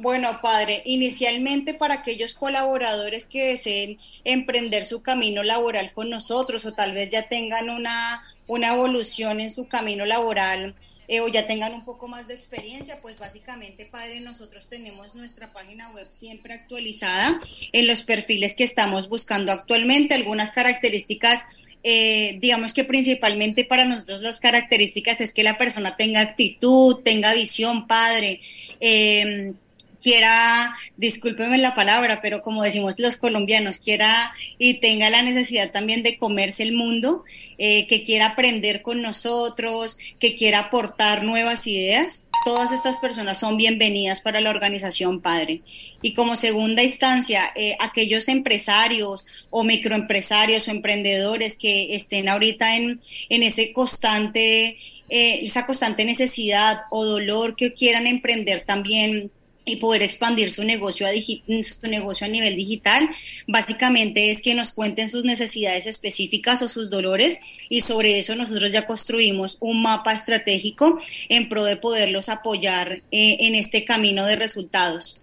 Bueno, 0.00 0.40
padre, 0.40 0.82
inicialmente 0.84 1.74
para 1.74 1.94
aquellos 1.94 2.34
colaboradores 2.34 3.26
que 3.26 3.48
deseen 3.48 3.98
emprender 4.22 4.86
su 4.86 5.02
camino 5.02 5.42
laboral 5.42 5.92
con 5.92 6.08
nosotros 6.08 6.64
o 6.66 6.72
tal 6.72 6.92
vez 6.92 7.10
ya 7.10 7.24
tengan 7.24 7.68
una, 7.68 8.22
una 8.46 8.74
evolución 8.74 9.40
en 9.40 9.50
su 9.50 9.66
camino 9.66 10.06
laboral 10.06 10.76
eh, 11.08 11.18
o 11.18 11.26
ya 11.26 11.48
tengan 11.48 11.74
un 11.74 11.84
poco 11.84 12.06
más 12.06 12.28
de 12.28 12.34
experiencia, 12.34 13.00
pues 13.00 13.18
básicamente, 13.18 13.86
padre, 13.86 14.20
nosotros 14.20 14.68
tenemos 14.68 15.16
nuestra 15.16 15.52
página 15.52 15.90
web 15.90 16.06
siempre 16.10 16.54
actualizada 16.54 17.40
en 17.72 17.88
los 17.88 18.04
perfiles 18.04 18.54
que 18.54 18.62
estamos 18.62 19.08
buscando 19.08 19.50
actualmente, 19.50 20.14
algunas 20.14 20.52
características 20.52 21.44
eh, 21.82 22.38
digamos 22.40 22.72
que 22.72 22.84
principalmente 22.84 23.64
para 23.64 23.84
nosotros 23.84 24.20
las 24.20 24.40
características 24.40 25.20
es 25.20 25.32
que 25.32 25.42
la 25.42 25.58
persona 25.58 25.96
tenga 25.96 26.20
actitud, 26.20 27.02
tenga 27.02 27.34
visión, 27.34 27.86
padre, 27.86 28.40
eh, 28.80 29.54
quiera, 30.00 30.76
discúlpeme 30.96 31.58
la 31.58 31.74
palabra, 31.74 32.20
pero 32.22 32.42
como 32.42 32.62
decimos 32.62 32.98
los 32.98 33.16
colombianos, 33.16 33.80
quiera 33.80 34.32
y 34.58 34.74
tenga 34.74 35.10
la 35.10 35.22
necesidad 35.22 35.70
también 35.70 36.02
de 36.02 36.16
comerse 36.16 36.62
el 36.62 36.72
mundo, 36.72 37.24
eh, 37.58 37.86
que 37.86 38.04
quiera 38.04 38.26
aprender 38.26 38.82
con 38.82 39.02
nosotros, 39.02 39.96
que 40.20 40.36
quiera 40.36 40.60
aportar 40.60 41.24
nuevas 41.24 41.66
ideas, 41.66 42.28
todas 42.44 42.72
estas 42.72 42.98
personas 42.98 43.38
son 43.38 43.56
bienvenidas 43.56 44.20
para 44.20 44.40
la 44.40 44.50
organización 44.50 45.20
Padre. 45.20 45.62
Y 46.02 46.14
como 46.14 46.36
segunda 46.36 46.82
instancia, 46.82 47.50
eh, 47.56 47.76
aquellos 47.80 48.28
empresarios 48.28 49.26
o 49.50 49.64
microempresarios 49.64 50.68
o 50.68 50.70
emprendedores 50.70 51.56
que 51.56 51.94
estén 51.94 52.28
ahorita 52.28 52.76
en, 52.76 53.00
en 53.28 53.42
ese 53.42 53.72
constante, 53.72 54.78
eh, 55.10 55.40
esa 55.42 55.66
constante 55.66 56.04
necesidad 56.04 56.82
o 56.90 57.04
dolor 57.04 57.56
que 57.56 57.74
quieran 57.74 58.06
emprender 58.06 58.64
también 58.64 59.30
y 59.68 59.76
poder 59.76 60.02
expandir 60.02 60.50
su 60.50 60.64
negocio, 60.64 61.06
a 61.06 61.10
su 61.10 61.88
negocio 61.88 62.26
a 62.26 62.30
nivel 62.30 62.56
digital. 62.56 63.08
Básicamente 63.46 64.30
es 64.30 64.42
que 64.42 64.54
nos 64.54 64.72
cuenten 64.72 65.08
sus 65.08 65.24
necesidades 65.24 65.86
específicas 65.86 66.62
o 66.62 66.68
sus 66.68 66.90
dolores 66.90 67.38
y 67.68 67.82
sobre 67.82 68.18
eso 68.18 68.34
nosotros 68.34 68.72
ya 68.72 68.86
construimos 68.86 69.58
un 69.60 69.82
mapa 69.82 70.12
estratégico 70.12 71.00
en 71.28 71.48
pro 71.48 71.64
de 71.64 71.76
poderlos 71.76 72.28
apoyar 72.28 73.02
eh, 73.10 73.36
en 73.40 73.54
este 73.54 73.84
camino 73.84 74.24
de 74.24 74.36
resultados. 74.36 75.22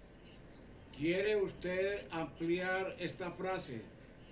¿Quiere 0.98 1.36
usted 1.36 2.06
ampliar 2.10 2.96
esta 2.98 3.30
frase? 3.32 3.82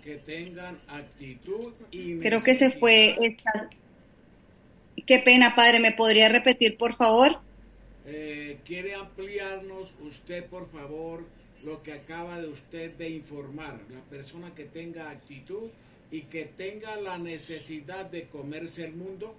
Que 0.03 0.17
tengan 0.17 0.79
actitud 0.87 1.73
y... 1.91 2.19
Creo 2.19 2.43
que 2.43 2.55
se 2.55 2.71
fue... 2.71 3.15
Esta... 3.21 3.69
Qué 5.05 5.19
pena, 5.19 5.55
padre, 5.55 5.79
¿me 5.79 5.91
podría 5.91 6.29
repetir, 6.29 6.77
por 6.77 6.95
favor? 6.95 7.39
Eh, 8.07 8.59
¿Quiere 8.65 8.93
ampliarnos 8.93 9.93
usted, 10.01 10.45
por 10.45 10.69
favor, 10.69 11.25
lo 11.63 11.81
que 11.81 11.93
acaba 11.93 12.39
de 12.39 12.47
usted 12.47 12.93
de 12.93 13.09
informar? 13.09 13.79
La 13.91 14.01
persona 14.01 14.53
que 14.53 14.65
tenga 14.65 15.09
actitud 15.09 15.69
y 16.11 16.21
que 16.21 16.45
tenga 16.45 16.95
la 16.97 17.17
necesidad 17.17 18.05
de 18.05 18.25
comerse 18.25 18.85
el 18.85 18.93
mundo. 18.93 19.35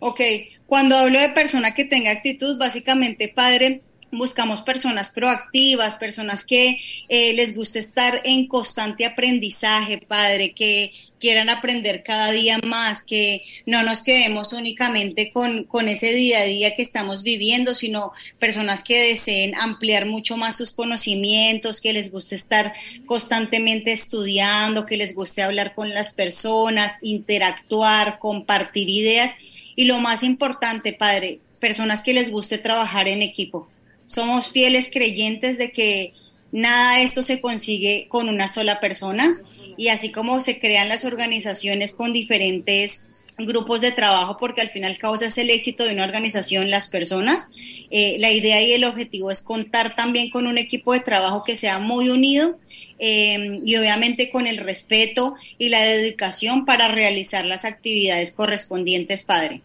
Ok, 0.00 0.20
cuando 0.66 0.96
hablo 0.96 1.18
de 1.18 1.30
persona 1.30 1.74
que 1.74 1.84
tenga 1.84 2.10
actitud, 2.10 2.58
básicamente, 2.58 3.28
padre, 3.28 3.80
buscamos 4.16 4.62
personas 4.62 5.10
proactivas, 5.10 5.96
personas 5.96 6.44
que 6.44 6.78
eh, 7.08 7.32
les 7.34 7.54
guste 7.54 7.78
estar 7.78 8.20
en 8.24 8.46
constante 8.46 9.04
aprendizaje, 9.04 9.98
padre, 9.98 10.52
que 10.52 10.92
quieran 11.24 11.48
aprender 11.48 12.02
cada 12.02 12.30
día 12.32 12.58
más, 12.66 13.02
que 13.02 13.44
no 13.64 13.82
nos 13.82 14.02
quedemos 14.02 14.52
únicamente 14.52 15.30
con, 15.30 15.64
con 15.64 15.88
ese 15.88 16.12
día 16.12 16.40
a 16.40 16.44
día 16.44 16.74
que 16.74 16.82
estamos 16.82 17.22
viviendo, 17.22 17.74
sino 17.74 18.12
personas 18.38 18.84
que 18.84 19.00
deseen 19.00 19.54
ampliar 19.54 20.04
mucho 20.04 20.36
más 20.36 20.56
sus 20.56 20.72
conocimientos, 20.72 21.80
que 21.80 21.94
les 21.94 22.10
guste 22.10 22.34
estar 22.34 22.74
constantemente 23.06 23.92
estudiando, 23.92 24.84
que 24.84 24.98
les 24.98 25.14
guste 25.14 25.42
hablar 25.42 25.74
con 25.74 25.94
las 25.94 26.12
personas, 26.12 26.98
interactuar, 27.00 28.18
compartir 28.18 28.90
ideas. 28.90 29.32
Y 29.76 29.84
lo 29.84 30.00
más 30.00 30.22
importante, 30.22 30.92
padre, 30.92 31.40
personas 31.58 32.02
que 32.02 32.12
les 32.12 32.30
guste 32.30 32.58
trabajar 32.58 33.08
en 33.08 33.22
equipo 33.22 33.70
somos 34.06 34.50
fieles 34.50 34.90
creyentes 34.92 35.58
de 35.58 35.72
que 35.72 36.12
nada 36.52 36.96
de 36.96 37.02
esto 37.02 37.22
se 37.22 37.40
consigue 37.40 38.06
con 38.08 38.28
una 38.28 38.48
sola 38.48 38.80
persona 38.80 39.40
y 39.76 39.88
así 39.88 40.10
como 40.12 40.40
se 40.40 40.60
crean 40.60 40.88
las 40.88 41.04
organizaciones 41.04 41.94
con 41.94 42.12
diferentes 42.12 43.06
grupos 43.38 43.80
de 43.80 43.90
trabajo, 43.90 44.36
porque 44.38 44.60
al 44.60 44.70
final 44.70 44.96
causa 44.98 45.26
es 45.26 45.38
el 45.38 45.50
éxito 45.50 45.84
de 45.84 45.92
una 45.92 46.04
organización, 46.04 46.70
las 46.70 46.88
personas. 46.88 47.48
Eh, 47.90 48.16
la 48.18 48.30
idea 48.30 48.62
y 48.62 48.72
el 48.72 48.84
objetivo 48.84 49.30
es 49.30 49.42
contar 49.42 49.96
también 49.96 50.30
con 50.30 50.46
un 50.46 50.58
equipo 50.58 50.92
de 50.92 51.00
trabajo 51.00 51.42
que 51.42 51.56
sea 51.56 51.78
muy 51.78 52.08
unido 52.10 52.58
eh, 52.98 53.60
y 53.64 53.76
obviamente 53.76 54.30
con 54.30 54.46
el 54.46 54.58
respeto 54.58 55.34
y 55.58 55.68
la 55.68 55.82
dedicación 55.82 56.64
para 56.64 56.88
realizar 56.88 57.44
las 57.44 57.64
actividades 57.64 58.30
correspondientes, 58.30 59.24
padre. 59.24 59.62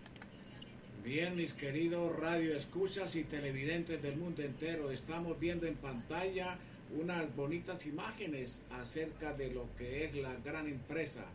Bien, 1.09 1.35
mis 1.35 1.53
queridos 1.53 2.15
radio 2.19 2.55
escuchas 2.55 3.15
y 3.15 3.23
televidentes 3.23 3.99
del 3.99 4.15
mundo 4.17 4.43
entero, 4.43 4.91
estamos 4.91 5.39
viendo 5.39 5.65
en 5.65 5.73
pantalla 5.73 6.55
unas 7.01 7.35
bonitas 7.35 7.87
imágenes 7.87 8.61
acerca 8.69 9.33
de 9.33 9.51
lo 9.51 9.75
que 9.75 10.05
es 10.05 10.13
la 10.13 10.35
gran 10.45 10.67
empresa, 10.67 11.25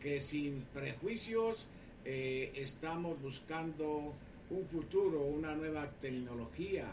que 0.00 0.22
sin 0.22 0.62
prejuicios 0.72 1.66
eh, 2.06 2.52
estamos 2.54 3.20
buscando 3.20 4.14
un 4.48 4.66
futuro, 4.66 5.20
una 5.20 5.54
nueva 5.54 5.90
tecnología. 6.00 6.86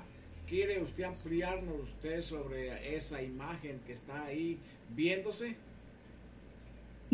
¿Quiere 0.46 0.84
usted 0.84 1.06
ampliarnos 1.06 1.84
usted 1.84 2.22
sobre 2.22 2.98
esa 2.98 3.22
imagen 3.22 3.80
que 3.88 3.94
está 3.94 4.26
ahí 4.26 4.60
viéndose? 4.94 5.56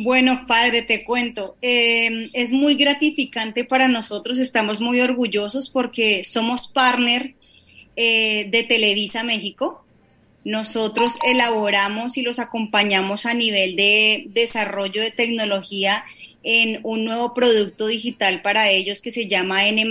Bueno, 0.03 0.47
padre, 0.47 0.81
te 0.81 1.03
cuento, 1.03 1.57
em, 1.61 2.31
es 2.33 2.53
muy 2.53 2.73
gratificante 2.73 3.63
para 3.63 3.87
nosotros, 3.87 4.39
estamos 4.39 4.81
muy 4.81 4.99
orgullosos 4.99 5.69
porque 5.69 6.23
somos 6.23 6.67
partner 6.67 7.35
eh, 7.95 8.47
de 8.49 8.63
Televisa 8.63 9.21
México. 9.23 9.85
Nosotros 10.43 11.17
elaboramos 11.23 12.17
y 12.17 12.23
los 12.23 12.39
acompañamos 12.39 13.27
a 13.27 13.35
nivel 13.35 13.75
de 13.75 14.25
desarrollo 14.29 15.03
de 15.03 15.11
tecnología 15.11 16.03
en 16.41 16.79
un 16.81 17.05
nuevo 17.05 17.35
producto 17.35 17.85
digital 17.85 18.41
para 18.41 18.71
ellos 18.71 19.03
que 19.03 19.11
se 19.11 19.27
llama 19.27 19.67
N. 19.67 19.85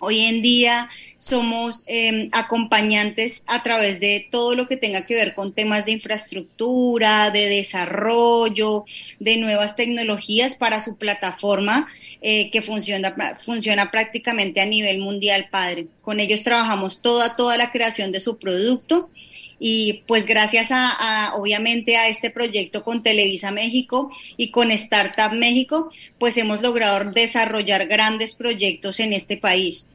Hoy 0.00 0.20
en 0.20 0.42
día 0.42 0.90
somos 1.18 1.84
em, 1.86 2.28
acompañantes 2.32 3.42
a 3.46 3.62
través 3.62 4.00
de 4.00 4.28
todo 4.30 4.54
lo 4.54 4.66
que 4.68 4.76
tenga 4.76 5.06
que 5.06 5.14
ver 5.14 5.34
con 5.34 5.52
temas 5.52 5.84
de 5.86 5.92
infraestructura, 5.92 7.30
de 7.30 7.48
desarrollo, 7.48 8.84
de 9.20 9.36
nuevas 9.36 9.76
tecnologías 9.76 10.54
para 10.54 10.80
su 10.80 10.96
plataforma 10.96 11.88
eh, 12.20 12.50
que 12.50 12.62
funciona, 12.62 13.14
funciona 13.42 13.90
prácticamente 13.90 14.60
a 14.60 14.66
nivel 14.66 14.98
mundial, 14.98 15.48
padre. 15.50 15.86
Con 16.02 16.20
ellos 16.20 16.42
trabajamos 16.42 17.02
toda, 17.02 17.36
toda 17.36 17.56
la 17.56 17.70
creación 17.70 18.12
de 18.12 18.20
su 18.20 18.38
producto 18.38 19.10
y 19.58 20.04
pues 20.06 20.26
gracias 20.26 20.68
a, 20.70 21.34
obviamente 21.34 21.96
a 21.96 22.08
este 22.08 22.30
proyecto 22.30 22.84
con 22.84 23.02
Televisa 23.02 23.50
México 23.50 24.10
y 24.36 24.50
con 24.50 24.70
Startup 24.70 25.32
México, 25.32 25.90
pues 26.18 26.36
hemos 26.36 26.62
logrado 26.62 27.10
desarrollar 27.12 27.86
grandes 27.86 28.34
proyectos 28.34 29.00
en 29.00 29.12
este 29.12 29.36
país. 29.36 29.88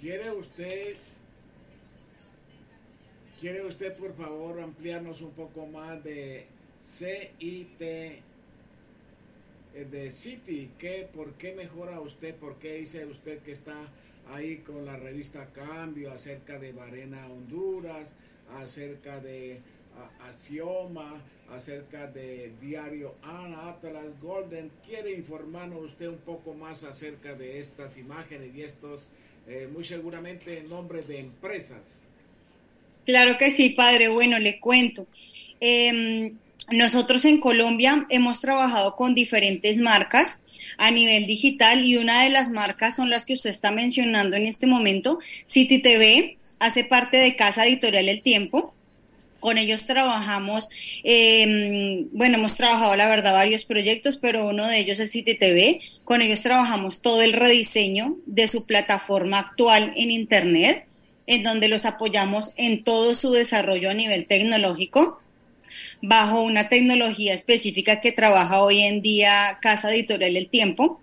¿Quiere 0.00 0.30
usted 0.30 0.96
¿Quiere 3.40 3.64
usted 3.64 3.94
por 3.96 4.16
favor 4.16 4.60
ampliarnos 4.60 5.20
un 5.20 5.30
poco 5.30 5.64
más 5.66 6.02
de 6.02 6.44
CIT 6.76 7.80
eh, 7.80 8.20
de 9.88 10.10
City? 10.10 10.72
¿Qué, 10.76 11.08
¿Por 11.14 11.34
qué 11.34 11.54
mejora 11.54 12.00
usted? 12.00 12.34
¿Por 12.34 12.56
qué 12.58 12.78
dice 12.78 13.06
usted 13.06 13.38
que 13.42 13.52
está 13.52 13.76
ahí 14.32 14.56
con 14.58 14.84
la 14.84 14.96
revista 14.96 15.46
Cambio 15.52 16.10
acerca 16.10 16.58
de 16.58 16.72
Varena 16.72 17.28
Honduras? 17.28 18.16
Acerca 18.56 19.20
de 19.20 19.60
a, 20.20 20.32
Xioma, 20.32 21.20
acerca 21.50 22.06
de 22.08 22.52
Diario 22.60 23.14
Ana 23.22 23.70
Atlas 23.70 24.06
Golden. 24.20 24.70
¿Quiere 24.86 25.12
informarnos 25.12 25.80
usted 25.84 26.08
un 26.08 26.18
poco 26.18 26.54
más 26.54 26.84
acerca 26.84 27.34
de 27.34 27.60
estas 27.60 27.96
imágenes 27.96 28.54
y 28.54 28.62
estos, 28.62 29.08
eh, 29.46 29.68
muy 29.72 29.84
seguramente, 29.84 30.64
nombres 30.68 31.08
de 31.08 31.20
empresas? 31.20 32.02
Claro 33.06 33.38
que 33.38 33.50
sí, 33.50 33.70
padre. 33.70 34.08
Bueno, 34.08 34.38
le 34.38 34.60
cuento. 34.60 35.06
Em, 35.60 36.36
nosotros 36.70 37.24
en 37.24 37.40
Colombia 37.40 38.06
hemos 38.10 38.40
trabajado 38.40 38.94
con 38.94 39.14
diferentes 39.14 39.78
marcas 39.78 40.42
a 40.76 40.90
nivel 40.90 41.26
digital 41.26 41.84
y 41.84 41.96
una 41.96 42.22
de 42.22 42.28
las 42.28 42.50
marcas 42.50 42.96
son 42.96 43.08
las 43.08 43.24
que 43.24 43.32
usted 43.32 43.50
está 43.50 43.70
mencionando 43.70 44.36
en 44.36 44.46
este 44.46 44.66
momento. 44.66 45.18
City 45.46 45.78
TV 45.78 46.36
hace 46.58 46.84
parte 46.84 47.16
de 47.16 47.36
Casa 47.36 47.66
Editorial 47.66 48.08
El 48.08 48.22
Tiempo. 48.22 48.74
Con 49.40 49.56
ellos 49.56 49.86
trabajamos, 49.86 50.68
em, 51.04 52.08
bueno, 52.12 52.38
hemos 52.38 52.56
trabajado 52.56 52.96
la 52.96 53.08
verdad 53.08 53.32
varios 53.34 53.64
proyectos, 53.64 54.16
pero 54.16 54.46
uno 54.48 54.66
de 54.66 54.78
ellos 54.78 54.98
es 54.98 55.12
City 55.12 55.34
TV. 55.34 55.80
Con 56.04 56.22
ellos 56.22 56.42
trabajamos 56.42 57.02
todo 57.02 57.22
el 57.22 57.32
rediseño 57.32 58.16
de 58.26 58.48
su 58.48 58.66
plataforma 58.66 59.38
actual 59.38 59.92
en 59.96 60.10
Internet, 60.10 60.86
en 61.26 61.44
donde 61.44 61.68
los 61.68 61.84
apoyamos 61.84 62.52
en 62.56 62.82
todo 62.82 63.14
su 63.14 63.30
desarrollo 63.30 63.90
a 63.90 63.94
nivel 63.94 64.26
tecnológico 64.26 65.20
bajo 66.02 66.42
una 66.42 66.68
tecnología 66.68 67.34
específica 67.34 68.00
que 68.00 68.12
trabaja 68.12 68.62
hoy 68.62 68.80
en 68.80 69.02
día 69.02 69.58
Casa 69.60 69.92
Editorial 69.92 70.36
El 70.36 70.48
Tiempo. 70.48 71.00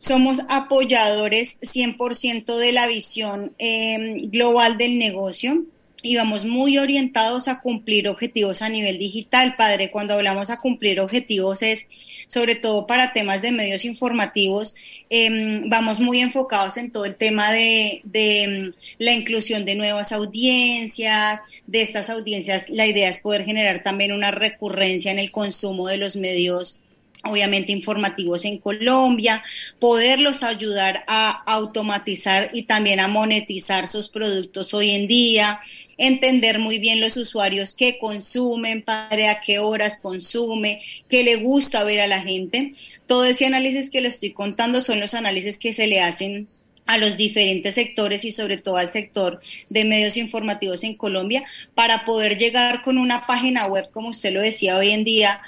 Somos 0.00 0.40
apoyadores 0.48 1.58
100% 1.60 2.56
de 2.56 2.72
la 2.72 2.86
visión 2.86 3.52
em, 3.58 4.30
global 4.30 4.78
del 4.78 4.98
negocio 4.98 5.66
y 6.02 6.16
vamos 6.16 6.46
muy 6.46 6.78
orientados 6.78 7.48
a 7.48 7.60
cumplir 7.60 8.08
objetivos 8.08 8.62
a 8.62 8.70
nivel 8.70 8.98
digital, 8.98 9.56
padre. 9.56 9.90
Cuando 9.90 10.14
hablamos 10.14 10.48
a 10.48 10.58
cumplir 10.58 11.00
objetivos 11.00 11.60
es 11.60 11.86
sobre 12.28 12.54
todo 12.54 12.86
para 12.86 13.12
temas 13.12 13.42
de 13.42 13.52
medios 13.52 13.84
informativos, 13.84 14.74
em, 15.10 15.68
vamos 15.68 16.00
muy 16.00 16.20
enfocados 16.20 16.78
en 16.78 16.90
todo 16.90 17.04
el 17.04 17.16
tema 17.16 17.52
de, 17.52 18.00
de, 18.04 18.42
em, 18.44 18.72
la 18.96 19.12
inclusión 19.12 19.66
de 19.66 19.74
nuevas 19.74 20.12
audiencias, 20.12 21.42
de 21.66 21.82
estas 21.82 22.08
audiencias. 22.08 22.70
La 22.70 22.86
idea 22.86 23.10
es 23.10 23.18
poder 23.18 23.44
generar 23.44 23.82
también 23.82 24.12
una 24.12 24.30
recurrencia 24.30 25.12
en 25.12 25.18
el 25.18 25.30
consumo 25.30 25.88
de 25.88 25.98
los 25.98 26.16
medios 26.16 26.80
obviamente 27.24 27.72
informativos 27.72 28.44
en 28.44 28.58
Colombia, 28.58 29.42
poderlos 29.78 30.42
ayudar 30.42 31.04
a 31.06 31.30
automatizar 31.30 32.50
y 32.52 32.62
también 32.62 33.00
a 33.00 33.08
monetizar 33.08 33.88
sus 33.88 34.08
productos 34.08 34.72
hoy 34.74 34.90
en 34.90 35.06
día, 35.06 35.60
entender 35.98 36.58
muy 36.58 36.78
bien 36.78 37.00
los 37.00 37.16
usuarios 37.16 37.74
qué 37.74 37.98
consumen, 37.98 38.82
padre, 38.82 39.28
a 39.28 39.40
qué 39.40 39.58
horas 39.58 39.98
consume, 40.00 40.80
qué 41.08 41.22
le 41.22 41.36
gusta 41.36 41.84
ver 41.84 42.00
a 42.00 42.06
la 42.06 42.22
gente. 42.22 42.74
Todo 43.06 43.24
ese 43.24 43.46
análisis 43.46 43.90
que 43.90 44.00
le 44.00 44.08
estoy 44.08 44.30
contando 44.30 44.80
son 44.80 45.00
los 45.00 45.14
análisis 45.14 45.58
que 45.58 45.72
se 45.74 45.86
le 45.86 46.00
hacen 46.00 46.48
a 46.86 46.98
los 46.98 47.16
diferentes 47.16 47.76
sectores 47.76 48.24
y 48.24 48.32
sobre 48.32 48.58
todo 48.58 48.76
al 48.76 48.90
sector 48.90 49.40
de 49.68 49.84
medios 49.84 50.16
informativos 50.16 50.82
en 50.82 50.96
Colombia 50.96 51.44
para 51.74 52.04
poder 52.04 52.36
llegar 52.36 52.82
con 52.82 52.98
una 52.98 53.26
página 53.28 53.66
web, 53.66 53.90
como 53.92 54.08
usted 54.08 54.32
lo 54.32 54.40
decía 54.40 54.76
hoy 54.76 54.90
en 54.90 55.04
día, 55.04 55.40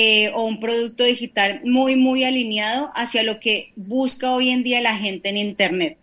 eh, 0.00 0.30
o 0.32 0.44
un 0.44 0.60
producto 0.60 1.02
digital 1.02 1.60
muy, 1.64 1.96
muy 1.96 2.22
alineado 2.22 2.92
hacia 2.94 3.24
lo 3.24 3.40
que 3.40 3.72
busca 3.74 4.32
hoy 4.32 4.50
en 4.50 4.62
día 4.62 4.80
la 4.80 4.96
gente 4.96 5.28
en 5.28 5.36
Internet. 5.36 5.96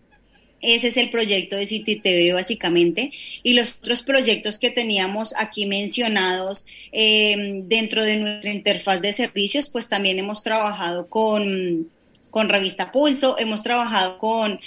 Ese 0.60 0.90
es 0.90 0.98
el 0.98 1.10
proyecto 1.10 1.56
de 1.56 1.66
City 1.66 1.96
TV 1.96 2.34
básicamente. 2.34 3.14
Y 3.42 3.54
los 3.54 3.78
otros 3.78 4.02
proyectos 4.02 4.60
que 4.60 4.70
teníamos 4.70 5.34
aquí 5.38 5.66
mencionados 5.66 6.66
em, 6.92 7.70
dentro 7.70 8.04
de 8.04 8.18
nuestra 8.18 8.52
interfaz 8.52 9.02
de 9.02 9.14
servicios, 9.14 9.70
pues 9.70 9.88
también 9.88 10.20
hemos 10.20 10.44
trabajado 10.44 11.08
con, 11.08 11.88
con 12.32 12.50
Revista 12.50 12.92
Pulso, 12.92 13.40
hemos 13.40 13.64
trabajado 13.64 14.18
con, 14.18 14.60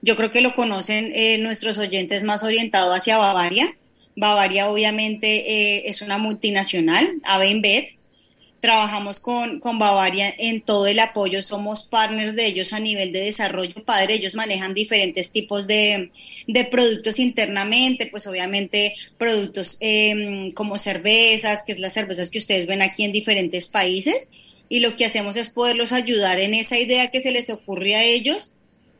yo 0.00 0.14
creo 0.14 0.30
que 0.30 0.42
lo 0.42 0.54
conocen 0.54 1.10
eh, 1.12 1.38
nuestros 1.38 1.78
oyentes 1.78 2.22
más 2.22 2.44
orientados 2.44 2.96
hacia 2.96 3.18
Bavaria. 3.18 3.74
Bavaria 4.14 4.70
obviamente 4.70 5.26
eh, 5.50 5.82
es 5.86 6.02
una 6.02 6.18
multinacional, 6.18 7.10
Avenbet, 7.24 7.95
Trabajamos 8.60 9.20
con, 9.20 9.60
con 9.60 9.78
Bavaria 9.78 10.34
en 10.38 10.60
todo 10.60 10.86
el 10.86 10.98
apoyo, 10.98 11.42
somos 11.42 11.84
partners 11.84 12.34
de 12.34 12.46
ellos 12.46 12.72
a 12.72 12.80
nivel 12.80 13.12
de 13.12 13.20
desarrollo 13.20 13.84
padre, 13.84 14.14
ellos 14.14 14.34
manejan 14.34 14.74
diferentes 14.74 15.30
tipos 15.30 15.66
de, 15.66 16.10
productos 16.70 17.18
internamente, 17.18 18.06
pues 18.06 18.26
obviamente 18.26 18.94
productos 19.18 19.76
em, 19.80 20.50
como 20.52 20.78
cervezas, 20.78 21.62
que 21.64 21.72
es 21.72 21.78
las 21.78 21.92
cervezas 21.92 22.30
que 22.30 22.38
ustedes 22.38 22.66
ven 22.66 22.82
aquí 22.82 23.04
en 23.04 23.12
diferentes 23.12 23.68
países, 23.68 24.28
y 24.68 24.80
lo 24.80 24.96
que 24.96 25.04
hacemos 25.04 25.36
es 25.36 25.50
poderlos 25.50 25.92
ayudar 25.92 26.40
en 26.40 26.54
esa 26.54 26.78
idea 26.78 27.10
que 27.10 27.20
se 27.20 27.30
les 27.30 27.50
ocurre 27.50 27.94
a 27.94 28.04
ellos 28.04 28.52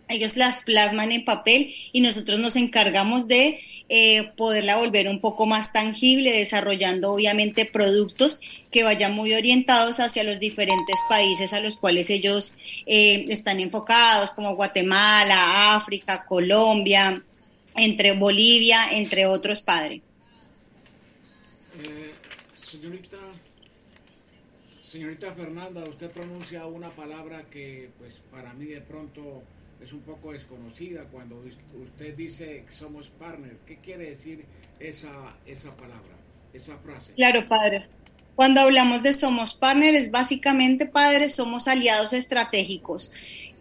ellos 0.09 0.37
las 0.37 0.62
plasman 0.62 1.12
en 1.12 1.25
papel 1.25 1.75
y 1.92 2.01
nosotros 2.01 2.38
nos 2.38 2.57
encargamos 2.57 3.29
de 3.29 3.61
eh, 3.88 4.33
poderla 4.37 4.79
volver 4.79 5.09
un 5.09 5.21
poco 5.21 5.47
más 5.47 5.73
tangible, 5.73 6.33
desarrollando 6.33 7.12
obviamente 7.12 7.66
productos 7.66 8.40
que 8.71 8.83
vayan 8.83 9.12
muy 9.12 9.33
orientados 9.33 10.01
hacia 10.01 10.25
los 10.25 10.40
diferentes 10.40 10.97
países 11.09 11.53
a 11.53 11.61
los 11.61 11.77
cuales 11.77 12.11
ellos 12.11 12.55
eh, 12.87 13.27
están 13.29 13.61
enfocados, 13.61 14.33
como 14.33 14.57
Guatemala, 14.57 15.77
África, 15.77 16.27
Colombia, 16.27 17.23
entre 17.77 18.12
Bolivia, 18.12 18.90
entre 18.90 19.27
otros, 19.27 19.61
padre. 19.61 20.03
Eh, 21.81 22.12
señorita, 22.57 23.19
señorita 24.83 25.33
Fernanda, 25.33 25.85
usted 25.85 26.11
pronuncia 26.11 26.66
una 26.66 26.88
palabra 26.90 27.45
que 27.51 27.90
pues 27.99 28.14
para 28.33 28.53
mí 28.55 28.66
de 28.66 28.81
pronto 28.81 29.45
es 29.87 29.92
un 29.92 30.01
poco 30.01 30.33
desconocida 30.33 31.05
cuando 31.12 31.40
usted 31.81 32.16
dice 32.16 32.64
somos 32.68 33.09
partners. 33.09 33.55
¿Qué 33.66 33.77
quiere 33.77 34.11
decir 34.11 34.44
esa, 34.81 35.37
esa 35.46 35.77
palabra, 35.77 36.16
esa 36.53 36.77
frase? 36.79 37.12
Claro, 37.14 37.46
padre. 37.46 37.87
Cuando 38.35 38.61
hablamos 38.61 39.05
de 39.05 39.12
somos 39.12 39.55
partners, 39.55 40.11
básicamente, 40.11 40.87
padre, 40.87 41.31
somos 41.31 41.68
aliados 41.68 42.12
estratégicos. 42.14 43.12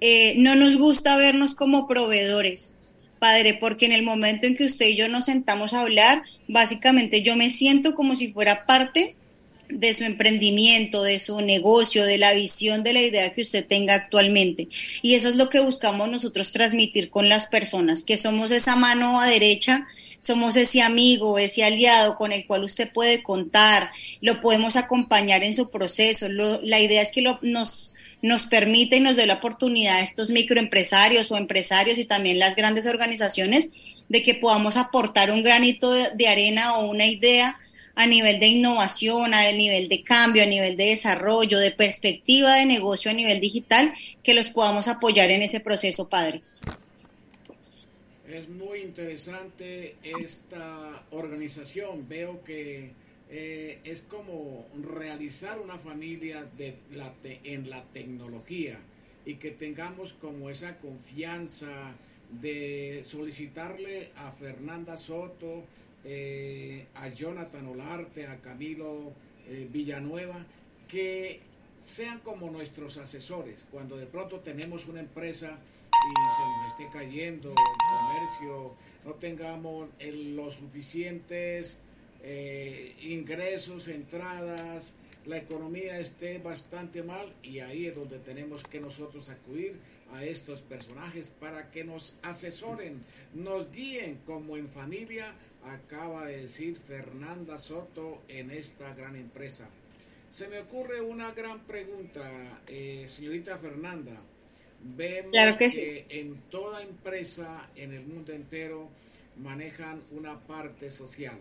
Eh, 0.02 0.34
no 0.38 0.56
nos 0.56 0.78
gusta 0.78 1.16
vernos 1.16 1.54
como 1.54 1.88
proveedores, 1.88 2.74
padre, 3.20 3.54
porque 3.54 3.86
en 3.86 3.92
el 3.92 4.02
momento 4.02 4.48
en 4.48 4.58
que 4.58 4.66
usted 4.66 4.88
y 4.88 4.96
yo 4.96 5.08
nos 5.08 5.26
sentamos 5.26 5.76
a 5.76 5.82
hablar, 5.82 6.24
básicamente 6.48 7.22
yo 7.22 7.36
me 7.36 7.52
siento 7.52 7.94
como 7.94 8.16
si 8.16 8.34
fuera 8.34 8.66
parte 8.66 9.16
de 9.69 9.93
su 9.93 10.04
emprendimiento, 10.04 11.04
de 11.04 11.19
su 11.19 11.41
negocio, 11.41 12.06
de 12.06 12.17
la 12.17 12.34
visión, 12.34 12.84
de 12.84 12.93
la 12.93 13.01
idea 13.01 13.34
que 13.34 13.41
usted 13.41 13.65
tenga 13.65 13.95
actualmente. 13.95 14.67
Y 15.01 15.15
eso 15.15 15.30
es 15.30 15.36
lo 15.36 15.49
que 15.49 15.60
buscamos 15.60 16.10
nosotros 16.10 16.51
transmitir 16.51 17.10
con 17.10 17.30
las 17.30 17.47
personas, 17.47 18.04
que 18.04 18.17
somos 18.17 18.51
esa 18.51 18.75
mano 18.75 19.19
a 19.19 19.28
derecha, 19.28 19.88
somos 20.19 20.56
ese 20.56 20.82
amigo, 20.82 21.38
ese 21.38 21.63
aliado 21.63 22.15
con 22.15 22.32
el 22.32 22.45
cual 22.45 22.63
usted 22.63 22.91
puede 22.91 23.23
contar, 23.23 23.91
lo 24.21 24.41
podemos 24.41 24.75
acompañar 24.75 25.43
en 25.43 25.54
su 25.54 25.69
proceso. 25.69 26.28
la 26.30 26.80
idea 26.80 27.01
es 27.01 27.12
que 27.12 27.21
nos, 27.21 27.93
nos 28.21 28.45
permite 28.45 28.97
y 28.97 29.01
nos 29.01 29.15
dé 29.15 29.25
la 29.25 29.36
oportunidad 29.36 29.97
a 29.97 30.01
estos 30.01 30.30
microempresarios 30.30 31.32
o 31.32 31.38
empresarios 31.38 31.97
y 31.97 32.06
también 32.06 32.39
las 32.39 32.56
grandes 32.56 32.86
organizaciones 32.86 33.69
de 34.10 34.23
que 34.23 34.36
podamos 34.36 34.78
aportar 34.78 35.32
un 35.32 35.43
granito 35.43 35.91
de 35.91 36.28
arena 36.28 36.78
o 36.78 36.89
una 36.89 37.08
idea 37.08 37.60
a 37.96 38.08
nivel 38.08 38.40
de 38.40 38.48
innovación, 38.48 39.34
a 39.34 39.52
nivel 39.52 39.90
de 39.90 40.04
cambio, 40.04 40.44
a 40.44 40.46
nivel 40.46 40.78
de 40.78 40.86
desarrollo, 40.86 41.60
de 41.60 41.72
perspectiva 41.72 42.56
de 42.56 42.66
negocio 42.66 43.10
a 43.10 43.14
nivel 43.14 43.40
digital, 43.40 43.94
que 44.22 44.34
los 44.34 44.50
podamos 44.50 44.88
apoyar 44.88 45.32
en 45.32 45.42
ese 45.42 45.60
proceso, 45.60 46.10
padre. 46.10 46.42
Es 48.28 48.50
muy 48.50 48.80
interesante 48.80 49.96
esta 50.04 51.04
organización. 51.12 52.08
Veo 52.10 52.44
que 52.44 52.92
eh, 53.30 53.80
es 53.84 54.02
como 54.02 54.68
realizar 54.94 55.60
una 55.60 55.78
familia 55.78 56.46
de 56.58 56.76
la 56.94 57.14
en 57.44 57.70
la 57.70 57.84
tecnología 57.86 58.78
y 59.26 59.36
que 59.36 59.52
tengamos 59.52 60.14
como 60.14 60.50
esa 60.50 60.78
confianza 60.78 61.96
de 62.42 63.04
solicitarle 63.06 64.10
a 64.18 64.32
Fernanda 64.32 64.98
Soto, 64.98 65.64
eh, 66.06 66.86
a 66.96 67.10
Jonathan 67.10 67.65
Olarte, 67.68 68.28
a 68.28 68.39
Camilo 68.39 69.12
eh, 69.48 69.68
Villanueva, 69.72 70.46
que 70.88 71.41
sean 71.80 72.20
como 72.20 72.52
nuestros 72.52 72.98
asesores. 72.98 73.65
Cuando 73.72 73.98
de 73.98 74.06
pronto 74.06 74.39
tenemos 74.39 74.88
una 74.88 75.00
empresa 75.00 75.58
y 75.58 76.13
se 76.36 76.48
nos 76.48 76.72
esté 76.72 76.98
cayendo 76.98 77.50
el 77.50 77.56
comercio, 77.98 78.76
no 79.04 79.13
tengamos 79.15 79.89
los 80.36 80.56
suficientes 80.56 81.80
eh, 82.22 82.96
ingresos, 83.02 83.88
entradas, 83.88 84.94
la 85.26 85.38
economía 85.38 86.00
esté 86.00 86.38
bastante 86.38 87.02
mal 87.02 87.34
y 87.41 87.60
ahí 87.60 87.88
es 87.88 87.96
donde 87.96 88.20
tenemos 88.20 88.63
que 88.63 88.80
nosotros 88.80 89.30
acudir 89.30 89.80
a 90.13 90.24
estos 90.24 90.62
personajes 90.62 91.32
para 91.32 91.72
que 91.72 91.84
nos 91.84 92.15
asesoren, 92.22 93.04
nos 93.34 93.72
guíen 93.72 94.20
como 94.26 94.56
en 94.56 94.70
familia 94.70 95.34
acaba 95.67 96.25
de 96.25 96.43
decir 96.43 96.78
Fernanda 96.88 97.58
Soto 97.60 98.23
en 98.28 98.51
esta 98.51 98.93
gran 98.93 99.15
empresa. 99.15 99.67
Se 100.32 100.47
me 100.47 100.60
ocurre 100.60 101.01
una 101.01 101.32
gran 101.32 101.60
pregunta, 101.62 102.62
eh, 102.67 103.06
señorita 103.08 103.58
Fernanda. 103.58 104.13
Vemos 104.84 105.58
que, 105.58 106.06
en 106.10 106.36
toda 106.51 106.84
empresa 106.84 107.69
en 107.75 107.93
el 107.93 108.06
mundo 108.06 108.34
entero 108.34 108.89
manejan 109.38 110.01
una 110.12 110.39
parte 110.39 110.91
social. 110.91 111.38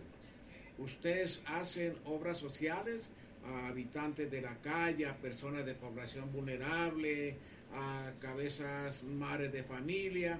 Ustedes 0.77 1.41
hacen 1.45 1.95
obras 2.05 2.37
sociales 2.37 3.11
a 3.45 3.67
habitantes 3.67 4.31
de 4.31 4.41
la 4.41 4.55
calle, 4.61 5.05
a 5.05 5.15
personas 5.17 5.65
de 5.65 5.75
población 5.75 6.31
vulnerable, 6.31 7.35
a 7.73 8.11
cabezas 8.19 9.03
madres 9.03 9.51
de 9.51 9.63
familia. 9.63 10.39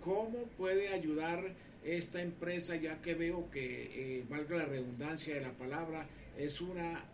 ¿Cómo 0.00 0.44
puede 0.56 0.88
ayudar 0.88 1.52
esta 1.86 2.20
empresa, 2.20 2.76
ya 2.76 3.00
que 3.00 3.14
veo 3.14 3.50
que, 3.50 4.18
eh, 4.18 4.24
valga 4.28 4.56
la 4.56 4.66
redundancia 4.66 5.34
de 5.34 5.40
la 5.40 5.52
palabra, 5.52 6.06
es 6.36 6.60
una 6.60 7.04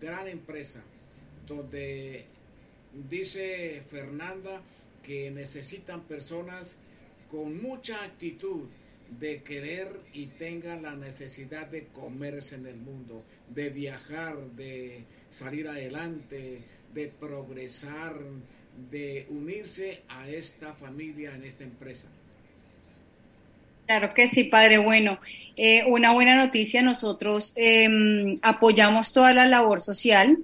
gran 0.00 0.28
empresa 0.28 0.82
donde 1.46 2.24
dice 3.08 3.82
Fernanda 3.90 4.62
que 5.02 5.30
necesitan 5.30 6.02
personas 6.02 6.78
con 7.30 7.62
mucha 7.62 8.02
actitud 8.04 8.68
de 9.20 9.42
querer 9.42 9.88
y 10.12 10.26
tengan 10.26 10.82
la 10.82 10.96
necesidad 10.96 11.68
de 11.68 11.86
comerse 11.88 12.56
en 12.56 12.66
el 12.66 12.76
mundo, 12.76 13.24
de 13.48 13.70
viajar, 13.70 14.36
de 14.52 15.04
salir 15.30 15.68
adelante, 15.68 16.62
de 16.94 17.08
progresar, 17.08 18.18
de 18.90 19.26
unirse 19.28 20.02
a 20.08 20.28
esta 20.28 20.74
familia 20.74 21.34
en 21.34 21.44
esta 21.44 21.64
empresa. 21.64 22.08
Claro 23.86 24.14
que 24.14 24.28
sí, 24.28 24.44
padre. 24.44 24.78
Bueno, 24.78 25.18
eh, 25.56 25.84
una 25.86 26.12
buena 26.12 26.34
noticia, 26.36 26.82
nosotros 26.82 27.52
em, 27.54 28.34
apoyamos 28.42 29.12
toda 29.12 29.34
la 29.34 29.46
labor 29.46 29.82
social. 29.82 30.38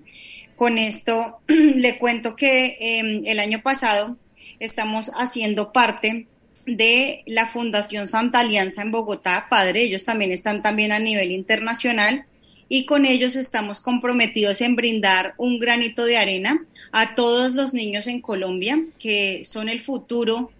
Con 0.56 0.76
esto 0.76 1.38
le 1.48 1.98
cuento 1.98 2.36
que 2.36 2.76
em, 2.78 3.22
el 3.24 3.40
año 3.40 3.62
pasado 3.62 4.18
estamos 4.58 5.10
haciendo 5.16 5.72
parte 5.72 6.26
de 6.66 7.22
la 7.26 7.46
Fundación 7.46 8.08
Santa 8.08 8.40
Alianza 8.40 8.82
en 8.82 8.90
Bogotá, 8.90 9.46
padre. 9.48 9.84
Ellos 9.84 10.04
también 10.04 10.32
están 10.32 10.62
también 10.62 10.92
a 10.92 10.98
nivel 10.98 11.30
internacional 11.30 12.26
y 12.68 12.84
con 12.84 13.06
ellos 13.06 13.36
estamos 13.36 13.80
comprometidos 13.80 14.60
en 14.60 14.76
brindar 14.76 15.32
un 15.38 15.58
granito 15.58 16.04
de 16.04 16.18
arena 16.18 16.62
a 16.92 17.14
todos 17.14 17.54
los 17.54 17.72
niños 17.72 18.06
en 18.06 18.20
Colombia, 18.20 18.78
que 18.98 19.42
son 19.46 19.70
el 19.70 19.80
futuro 19.80 20.52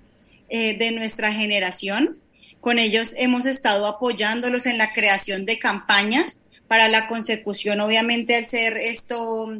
eh, 0.48 0.76
de 0.78 0.92
nuestra 0.92 1.32
generación 1.34 2.16
con 2.60 2.78
ellos 2.78 3.14
hemos 3.16 3.46
estado 3.46 3.86
apoyándolos 3.86 4.66
en 4.66 4.78
la 4.78 4.92
creación 4.92 5.46
de 5.46 5.58
campañas 5.58 6.40
para 6.68 6.88
la 6.88 7.08
consecución. 7.08 7.80
Obviamente, 7.80 8.36
al 8.36 8.46
ser 8.46 8.76
esto 8.76 9.52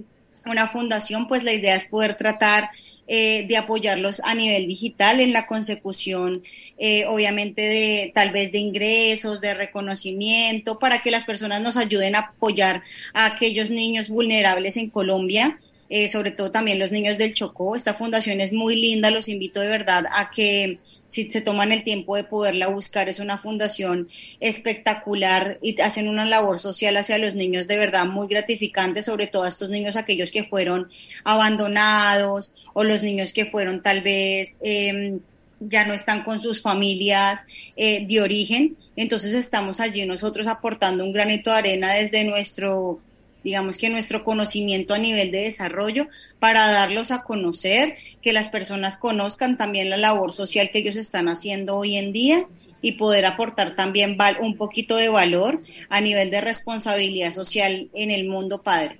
una 0.46 0.68
fundación, 0.68 1.28
pues 1.28 1.44
la 1.44 1.52
idea 1.52 1.74
es 1.74 1.86
poder 1.86 2.14
tratar 2.14 2.70
eh, 3.06 3.46
de 3.48 3.56
apoyarlos 3.56 4.20
a 4.24 4.34
nivel 4.34 4.68
digital 4.68 5.18
en 5.18 5.32
la 5.32 5.46
consecución, 5.46 6.42
eh, 6.78 7.06
obviamente, 7.06 7.62
de 7.62 8.12
tal 8.14 8.30
vez 8.30 8.52
de 8.52 8.58
ingresos, 8.58 9.40
de 9.40 9.54
reconocimiento, 9.54 10.78
para 10.78 11.02
que 11.02 11.10
las 11.10 11.24
personas 11.24 11.60
nos 11.60 11.76
ayuden 11.76 12.14
a 12.14 12.20
apoyar 12.20 12.82
a 13.12 13.26
aquellos 13.26 13.70
niños 13.70 14.08
vulnerables 14.08 14.76
en 14.76 14.90
Colombia. 14.90 15.58
Eh, 15.92 16.08
sobre 16.08 16.30
todo 16.30 16.52
también 16.52 16.78
los 16.78 16.92
niños 16.92 17.18
del 17.18 17.34
Chocó. 17.34 17.74
Esta 17.74 17.94
fundación 17.94 18.40
es 18.40 18.52
muy 18.52 18.80
linda, 18.80 19.10
los 19.10 19.28
invito 19.28 19.60
de 19.60 19.66
verdad 19.66 20.04
a 20.12 20.30
que 20.30 20.78
si 21.08 21.28
se 21.32 21.40
toman 21.40 21.72
el 21.72 21.82
tiempo 21.82 22.14
de 22.14 22.22
poderla 22.22 22.68
buscar, 22.68 23.08
es 23.08 23.18
una 23.18 23.38
fundación 23.38 24.08
espectacular 24.38 25.58
y 25.60 25.80
hacen 25.80 26.08
una 26.08 26.24
labor 26.24 26.60
social 26.60 26.96
hacia 26.96 27.18
los 27.18 27.34
niños 27.34 27.66
de 27.66 27.76
verdad 27.76 28.06
muy 28.06 28.28
gratificante, 28.28 29.02
sobre 29.02 29.26
todo 29.26 29.42
a 29.42 29.48
estos 29.48 29.68
niños, 29.68 29.96
aquellos 29.96 30.30
que 30.30 30.44
fueron 30.44 30.88
abandonados 31.24 32.54
o 32.72 32.84
los 32.84 33.02
niños 33.02 33.32
que 33.32 33.46
fueron 33.46 33.82
tal 33.82 34.00
vez... 34.00 34.58
Em, 34.62 35.20
ya 35.62 35.86
no 35.86 35.92
están 35.92 36.22
con 36.22 36.40
sus 36.40 36.62
familias 36.62 37.42
eh, 37.76 38.06
de 38.06 38.22
origen, 38.22 38.78
entonces 38.96 39.34
estamos 39.34 39.78
allí 39.78 40.06
nosotros 40.06 40.46
aportando 40.46 41.04
un 41.04 41.12
granito 41.12 41.50
de 41.50 41.56
arena 41.58 41.92
desde 41.92 42.24
nuestro 42.24 42.98
digamos 43.44 43.78
que 43.78 43.88
nuestro 43.88 44.24
conocimiento 44.24 44.94
a 44.94 44.98
nivel 44.98 45.30
de 45.30 45.42
desarrollo 45.42 46.08
para 46.38 46.70
darlos 46.70 47.10
a 47.10 47.22
conocer, 47.22 47.96
que 48.22 48.32
las 48.32 48.48
personas 48.48 48.96
conozcan 48.96 49.56
también 49.56 49.90
la 49.90 49.96
labor 49.96 50.32
social 50.32 50.70
que 50.70 50.78
ellos 50.78 50.96
están 50.96 51.28
haciendo 51.28 51.76
hoy 51.76 51.96
en 51.96 52.12
día 52.12 52.46
y 52.82 52.92
poder 52.92 53.26
aportar 53.26 53.76
también 53.76 54.16
un 54.40 54.56
poquito 54.56 54.96
de 54.96 55.08
valor 55.08 55.62
a 55.88 56.00
nivel 56.00 56.30
de 56.30 56.40
responsabilidad 56.40 57.32
social 57.32 57.90
en 57.94 58.10
el 58.10 58.26
mundo 58.28 58.62
padre. 58.62 58.98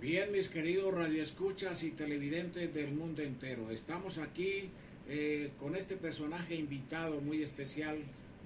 Bien, 0.00 0.30
mis 0.30 0.48
queridos 0.48 0.94
radioescuchas 0.94 1.82
y 1.82 1.90
televidentes 1.90 2.72
del 2.72 2.92
mundo 2.92 3.22
entero, 3.22 3.70
estamos 3.70 4.18
aquí 4.18 4.70
eh, 5.08 5.50
con 5.58 5.74
este 5.74 5.96
personaje 5.96 6.54
invitado 6.54 7.20
muy 7.20 7.42
especial 7.42 7.96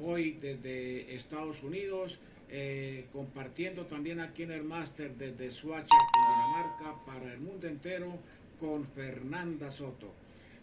hoy 0.03 0.38
desde 0.40 1.14
Estados 1.14 1.62
Unidos 1.62 2.19
eh, 2.51 3.07
compartiendo 3.13 3.87
también 3.87 4.21
aquí 4.21 4.43
en 4.43 4.51
el 4.51 4.65
máster 4.65 5.15
desde 5.17 5.51
Suacha, 5.51 5.97
Dinamarca, 6.15 7.05
para 7.07 7.33
el 7.33 7.41
mundo 7.41 7.69
entero 7.69 8.19
con 8.59 8.87
Fernanda 8.87 9.71
Soto. 9.71 10.13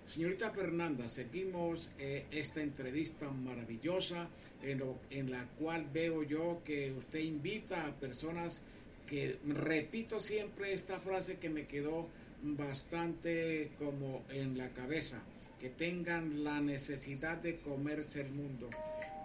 Señorita 0.06 0.52
Fernanda, 0.52 1.08
seguimos 1.10 1.90
eh, 1.98 2.26
esta 2.32 2.62
entrevista 2.62 3.30
maravillosa 3.30 4.30
en, 4.64 4.84
en 5.10 5.32
la 5.32 5.46
cual 5.58 5.88
veo 5.94 6.24
yo 6.24 6.62
que 6.66 6.92
usted 6.92 7.20
invita 7.20 7.88
a 7.88 7.96
personas 7.96 8.62
que 9.08 9.38
repito 9.46 10.20
siempre 10.20 10.74
esta 10.74 11.00
frase 11.00 11.38
que 11.38 11.50
me 11.50 11.68
quedó 11.68 12.08
bastante 12.42 13.72
como 13.80 14.24
en 14.30 14.58
la 14.58 14.70
cabeza, 14.70 15.22
que 15.60 15.70
tengan 15.70 16.44
la 16.44 16.60
necesidad 16.60 17.38
de 17.38 17.60
comerse 17.60 18.22
el 18.22 18.30
mundo. 18.30 18.70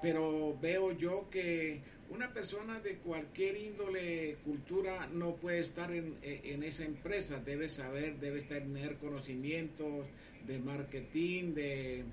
Pero 0.00 0.58
veo 0.60 0.92
yo 0.92 1.28
que 1.30 1.80
una 2.10 2.32
persona 2.32 2.78
de 2.80 2.96
cualquier 2.96 3.56
índole, 3.56 4.36
cultura, 4.44 5.08
no 5.12 5.36
puede 5.36 5.60
estar 5.60 5.90
en, 5.92 6.16
esa 6.62 6.84
empresa. 6.84 7.40
Debe 7.40 7.68
saber, 7.68 8.18
debe 8.18 8.42
tener 8.42 8.96
conocimientos 8.96 10.06
de 10.46 10.58
marketing, 10.58 11.54
de, 11.54 12.04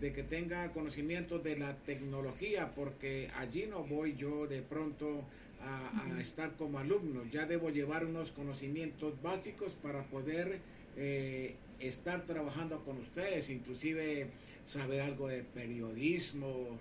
que 0.00 0.22
tenga 0.22 0.72
conocimientos 0.72 1.42
de 1.42 1.56
la 1.56 1.74
tecnología, 1.78 2.74
porque 2.74 3.28
allí 3.36 3.66
no 3.66 3.84
voy 3.84 4.14
yo 4.16 4.46
de 4.46 4.62
pronto 4.62 5.24
a, 5.60 6.20
estar 6.20 6.56
como 6.56 6.78
alumno. 6.78 7.24
Ya 7.30 7.46
debo 7.46 7.70
llevar 7.70 8.04
unos 8.04 8.32
conocimientos 8.32 9.20
básicos 9.22 9.72
para 9.72 10.04
poder 10.04 10.60
eh, 10.96 11.54
estar 11.80 12.26
trabajando 12.26 12.84
con 12.84 12.98
ustedes, 12.98 13.48
inclusive 13.50 14.28
saber 14.66 15.00
algo 15.00 15.28
de 15.28 15.42
periodismo, 15.42 16.78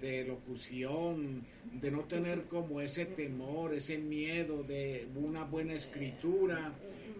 de 0.00 0.24
locución, 0.24 1.44
de 1.80 1.90
no 1.90 2.04
tener 2.04 2.44
como 2.44 2.80
ese 2.80 3.06
temor, 3.06 3.74
ese 3.74 3.98
miedo 3.98 4.62
de 4.62 5.06
una 5.16 5.44
buena 5.44 5.72
escritura, 5.72 6.72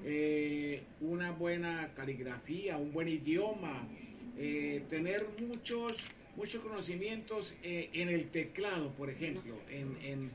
eh, 0.05 0.83
una 1.01 1.33
buena 1.33 1.93
caligrafía, 1.95 2.77
un 2.77 2.93
buen 2.93 3.09
idioma, 3.09 3.89
eh, 4.37 4.83
tener 4.89 5.27
muchos, 5.41 6.09
muchos 6.37 6.63
conocimientos 6.63 7.55
eh, 7.63 7.91
en 7.95 8.09
el 8.09 8.29
teclado, 8.29 8.93
por 8.93 9.11
ejemplo, 9.11 9.57
en, 9.71 10.31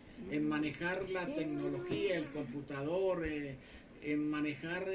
manejar 0.48 1.10
la 1.10 1.26
tecnología, 1.36 2.18
el 2.18 2.26
computador, 2.26 3.26
en 4.02 4.30
manejar 4.30 4.88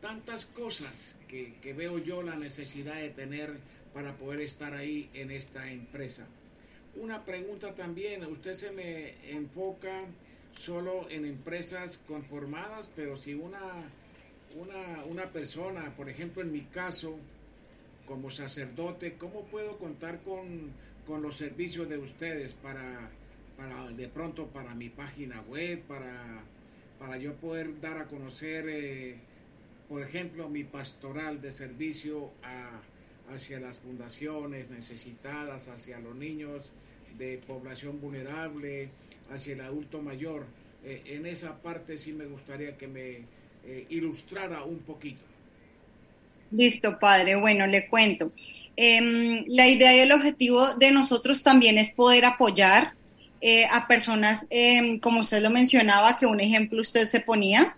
tantas 0.00 0.44
cosas 0.44 1.16
que, 1.26 1.54
que 1.62 1.72
veo 1.72 1.98
yo 1.98 2.22
la 2.22 2.36
necesidad 2.36 2.96
de 2.96 3.10
tener 3.10 3.56
para 3.92 4.14
poder 4.16 4.40
estar 4.40 4.74
ahí 4.74 5.10
en 5.14 5.30
esta 5.30 5.70
empresa. 5.70 6.26
Una 6.96 7.24
pregunta 7.24 7.74
también, 7.74 8.24
usted 8.26 8.54
se 8.54 8.72
me 8.72 9.14
enfoca 9.30 10.06
solo 10.52 11.08
en 11.10 11.24
empresas 11.24 11.98
conformadas, 12.06 12.90
pero 12.94 13.16
si 13.16 13.34
una, 13.34 13.60
una, 14.56 15.04
una 15.04 15.26
persona, 15.26 15.94
por 15.96 16.08
ejemplo 16.08 16.42
en 16.42 16.52
mi 16.52 16.62
caso, 16.62 17.18
como 18.06 18.30
sacerdote, 18.30 19.14
¿cómo 19.14 19.44
puedo 19.44 19.78
contar 19.78 20.20
con, 20.22 20.72
con 21.06 21.22
los 21.22 21.36
servicios 21.36 21.88
de 21.88 21.98
ustedes 21.98 22.54
para, 22.54 23.08
para, 23.56 23.88
de 23.92 24.08
pronto 24.08 24.48
para 24.48 24.74
mi 24.74 24.88
página 24.88 25.40
web, 25.42 25.80
para, 25.82 26.42
para 26.98 27.18
yo 27.18 27.34
poder 27.36 27.80
dar 27.80 27.98
a 27.98 28.08
conocer, 28.08 28.66
eh, 28.68 29.16
por 29.88 30.02
ejemplo, 30.02 30.48
mi 30.48 30.64
pastoral 30.64 31.40
de 31.40 31.52
servicio 31.52 32.32
a 32.42 32.80
hacia 33.34 33.60
las 33.60 33.78
fundaciones 33.78 34.70
necesitadas, 34.70 35.68
hacia 35.68 35.98
los 36.00 36.14
niños 36.14 36.72
de 37.18 37.38
población 37.46 38.00
vulnerable, 38.00 38.88
hacia 39.30 39.54
el 39.54 39.60
adulto 39.60 40.02
mayor. 40.02 40.46
Eh, 40.84 41.02
en 41.06 41.26
esa 41.26 41.60
parte 41.62 41.98
sí 41.98 42.12
me 42.12 42.26
gustaría 42.26 42.76
que 42.76 42.88
me 42.88 43.18
eh, 43.64 43.86
ilustrara 43.90 44.64
un 44.64 44.78
poquito. 44.78 45.22
Listo, 46.50 46.98
padre. 46.98 47.36
Bueno, 47.36 47.66
le 47.66 47.88
cuento. 47.88 48.32
Em, 48.76 49.44
la 49.46 49.68
idea 49.68 49.94
y 49.94 50.00
el 50.00 50.12
objetivo 50.12 50.74
de 50.74 50.90
nosotros 50.90 51.42
también 51.42 51.78
es 51.78 51.92
poder 51.92 52.24
apoyar 52.24 52.94
eh, 53.42 53.66
a 53.70 53.86
personas, 53.86 54.46
em, 54.50 54.98
como 54.98 55.20
usted 55.20 55.42
lo 55.42 55.50
mencionaba, 55.50 56.18
que 56.18 56.26
un 56.26 56.40
ejemplo 56.40 56.80
usted 56.80 57.08
se 57.08 57.20
ponía, 57.20 57.76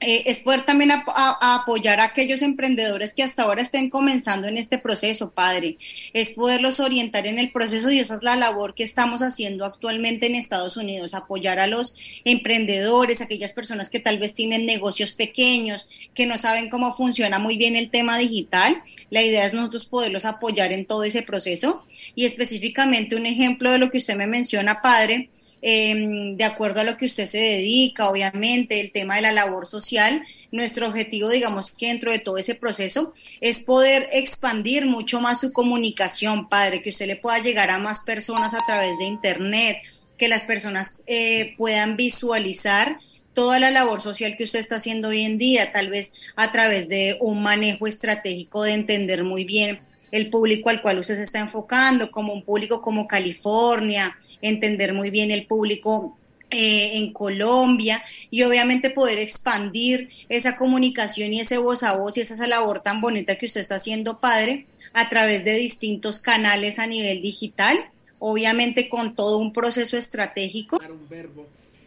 eh, 0.00 0.22
es 0.26 0.40
poder 0.40 0.64
también 0.64 0.90
apoyar 0.92 2.00
a 2.00 2.04
aquellos 2.04 2.40
emprendedores 2.40 3.12
que 3.12 3.22
hasta 3.22 3.42
ahora 3.42 3.60
estén 3.60 3.90
comenzando 3.90 4.48
en 4.48 4.56
este 4.56 4.78
proceso, 4.78 5.32
padre. 5.32 5.76
Es 6.14 6.30
poderlos 6.30 6.80
orientar 6.80 7.26
en 7.26 7.38
el 7.38 7.52
proceso 7.52 7.90
y 7.90 7.98
esa 7.98 8.14
es 8.14 8.22
la 8.22 8.34
labor 8.36 8.74
que 8.74 8.82
estamos 8.82 9.20
haciendo 9.20 9.66
actualmente 9.66 10.26
en 10.26 10.34
Estados 10.34 10.78
Unidos, 10.78 11.12
apoyar 11.12 11.58
a 11.58 11.66
los 11.66 11.94
emprendedores, 12.24 13.20
aquellas 13.20 13.52
personas 13.52 13.90
que 13.90 14.00
tal 14.00 14.18
vez 14.18 14.32
tienen 14.32 14.64
negocios 14.64 15.12
pequeños, 15.12 15.86
que 16.14 16.26
no 16.26 16.38
saben 16.38 16.70
cómo 16.70 16.94
funciona 16.94 17.38
muy 17.38 17.58
bien 17.58 17.76
el 17.76 17.90
tema 17.90 18.16
digital. 18.16 18.82
La 19.10 19.22
idea 19.22 19.44
es 19.44 19.52
nosotros 19.52 19.84
poderlos 19.84 20.24
apoyar 20.24 20.72
en 20.72 20.86
todo 20.86 21.04
ese 21.04 21.22
proceso 21.22 21.84
y 22.14 22.24
específicamente 22.24 23.16
un 23.16 23.26
ejemplo 23.26 23.70
de 23.70 23.78
lo 23.78 23.90
que 23.90 23.98
usted 23.98 24.16
me 24.16 24.26
menciona, 24.26 24.80
padre 24.80 25.28
Em, 25.62 26.36
de 26.36 26.44
acuerdo 26.44 26.80
a 26.80 26.84
lo 26.84 26.96
que 26.96 27.04
usted 27.04 27.26
se 27.26 27.38
dedica, 27.38 28.08
obviamente, 28.08 28.80
el 28.80 28.92
tema 28.92 29.16
de 29.16 29.22
la 29.22 29.32
labor 29.32 29.66
social. 29.66 30.24
Nuestro 30.52 30.86
objetivo, 30.86 31.28
digamos 31.28 31.70
que 31.70 31.88
dentro 31.88 32.10
de 32.10 32.18
todo 32.18 32.38
ese 32.38 32.54
proceso, 32.54 33.14
es 33.40 33.60
poder 33.60 34.08
expandir 34.12 34.86
mucho 34.86 35.20
más 35.20 35.40
su 35.40 35.52
comunicación, 35.52 36.48
padre, 36.48 36.82
que 36.82 36.90
usted 36.90 37.06
le 37.06 37.16
pueda 37.16 37.38
llegar 37.40 37.70
a 37.70 37.78
más 37.78 38.00
personas 38.00 38.54
a 38.54 38.64
través 38.66 38.98
de 38.98 39.04
Internet, 39.04 39.78
que 40.16 40.28
las 40.28 40.42
personas 40.42 41.02
eh, 41.06 41.54
puedan 41.56 41.96
visualizar 41.96 42.98
toda 43.34 43.60
la 43.60 43.70
labor 43.70 44.00
social 44.00 44.36
que 44.36 44.44
usted 44.44 44.58
está 44.58 44.76
haciendo 44.76 45.08
hoy 45.08 45.20
en 45.20 45.38
día, 45.38 45.72
tal 45.72 45.88
vez 45.88 46.12
a 46.36 46.50
través 46.52 46.88
de 46.88 47.16
un 47.20 47.42
manejo 47.42 47.86
estratégico 47.86 48.64
de 48.64 48.72
entender 48.72 49.24
muy 49.24 49.44
bien 49.44 49.80
el 50.10 50.30
público 50.30 50.70
al 50.70 50.82
cual 50.82 50.98
usted 50.98 51.16
se 51.16 51.22
está 51.22 51.40
enfocando, 51.40 52.10
como 52.10 52.32
un 52.32 52.42
público 52.42 52.82
como 52.82 53.06
California, 53.06 54.16
entender 54.42 54.92
muy 54.92 55.10
bien 55.10 55.30
el 55.30 55.46
público 55.46 56.16
eh, 56.50 56.96
en 56.98 57.12
Colombia 57.12 58.02
y 58.28 58.42
obviamente 58.42 58.90
poder 58.90 59.18
expandir 59.18 60.08
esa 60.28 60.56
comunicación 60.56 61.32
y 61.32 61.40
ese 61.40 61.58
voz 61.58 61.84
a 61.84 61.94
voz 61.94 62.16
y 62.16 62.22
esa 62.22 62.44
labor 62.46 62.80
tan 62.80 63.00
bonita 63.00 63.38
que 63.38 63.46
usted 63.46 63.60
está 63.60 63.76
haciendo, 63.76 64.18
padre, 64.18 64.66
a 64.92 65.08
través 65.08 65.44
de 65.44 65.54
distintos 65.54 66.18
canales 66.18 66.80
a 66.80 66.88
nivel 66.88 67.22
digital, 67.22 67.78
obviamente 68.18 68.88
con 68.88 69.14
todo 69.14 69.36
un 69.38 69.52
proceso 69.52 69.96
estratégico. 69.96 70.80
Un 70.88 71.08
verbo. 71.08 71.46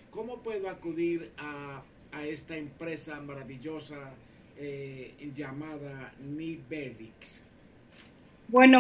¿Cómo 0.10 0.38
puedo 0.38 0.70
acudir 0.70 1.32
a, 1.38 1.84
esta 2.26 2.56
empresa 2.56 3.20
maravillosa 3.20 4.14
eh, 4.58 5.14
llamada 5.36 6.14
Nivelix? 6.20 7.44
Bueno, 8.48 8.72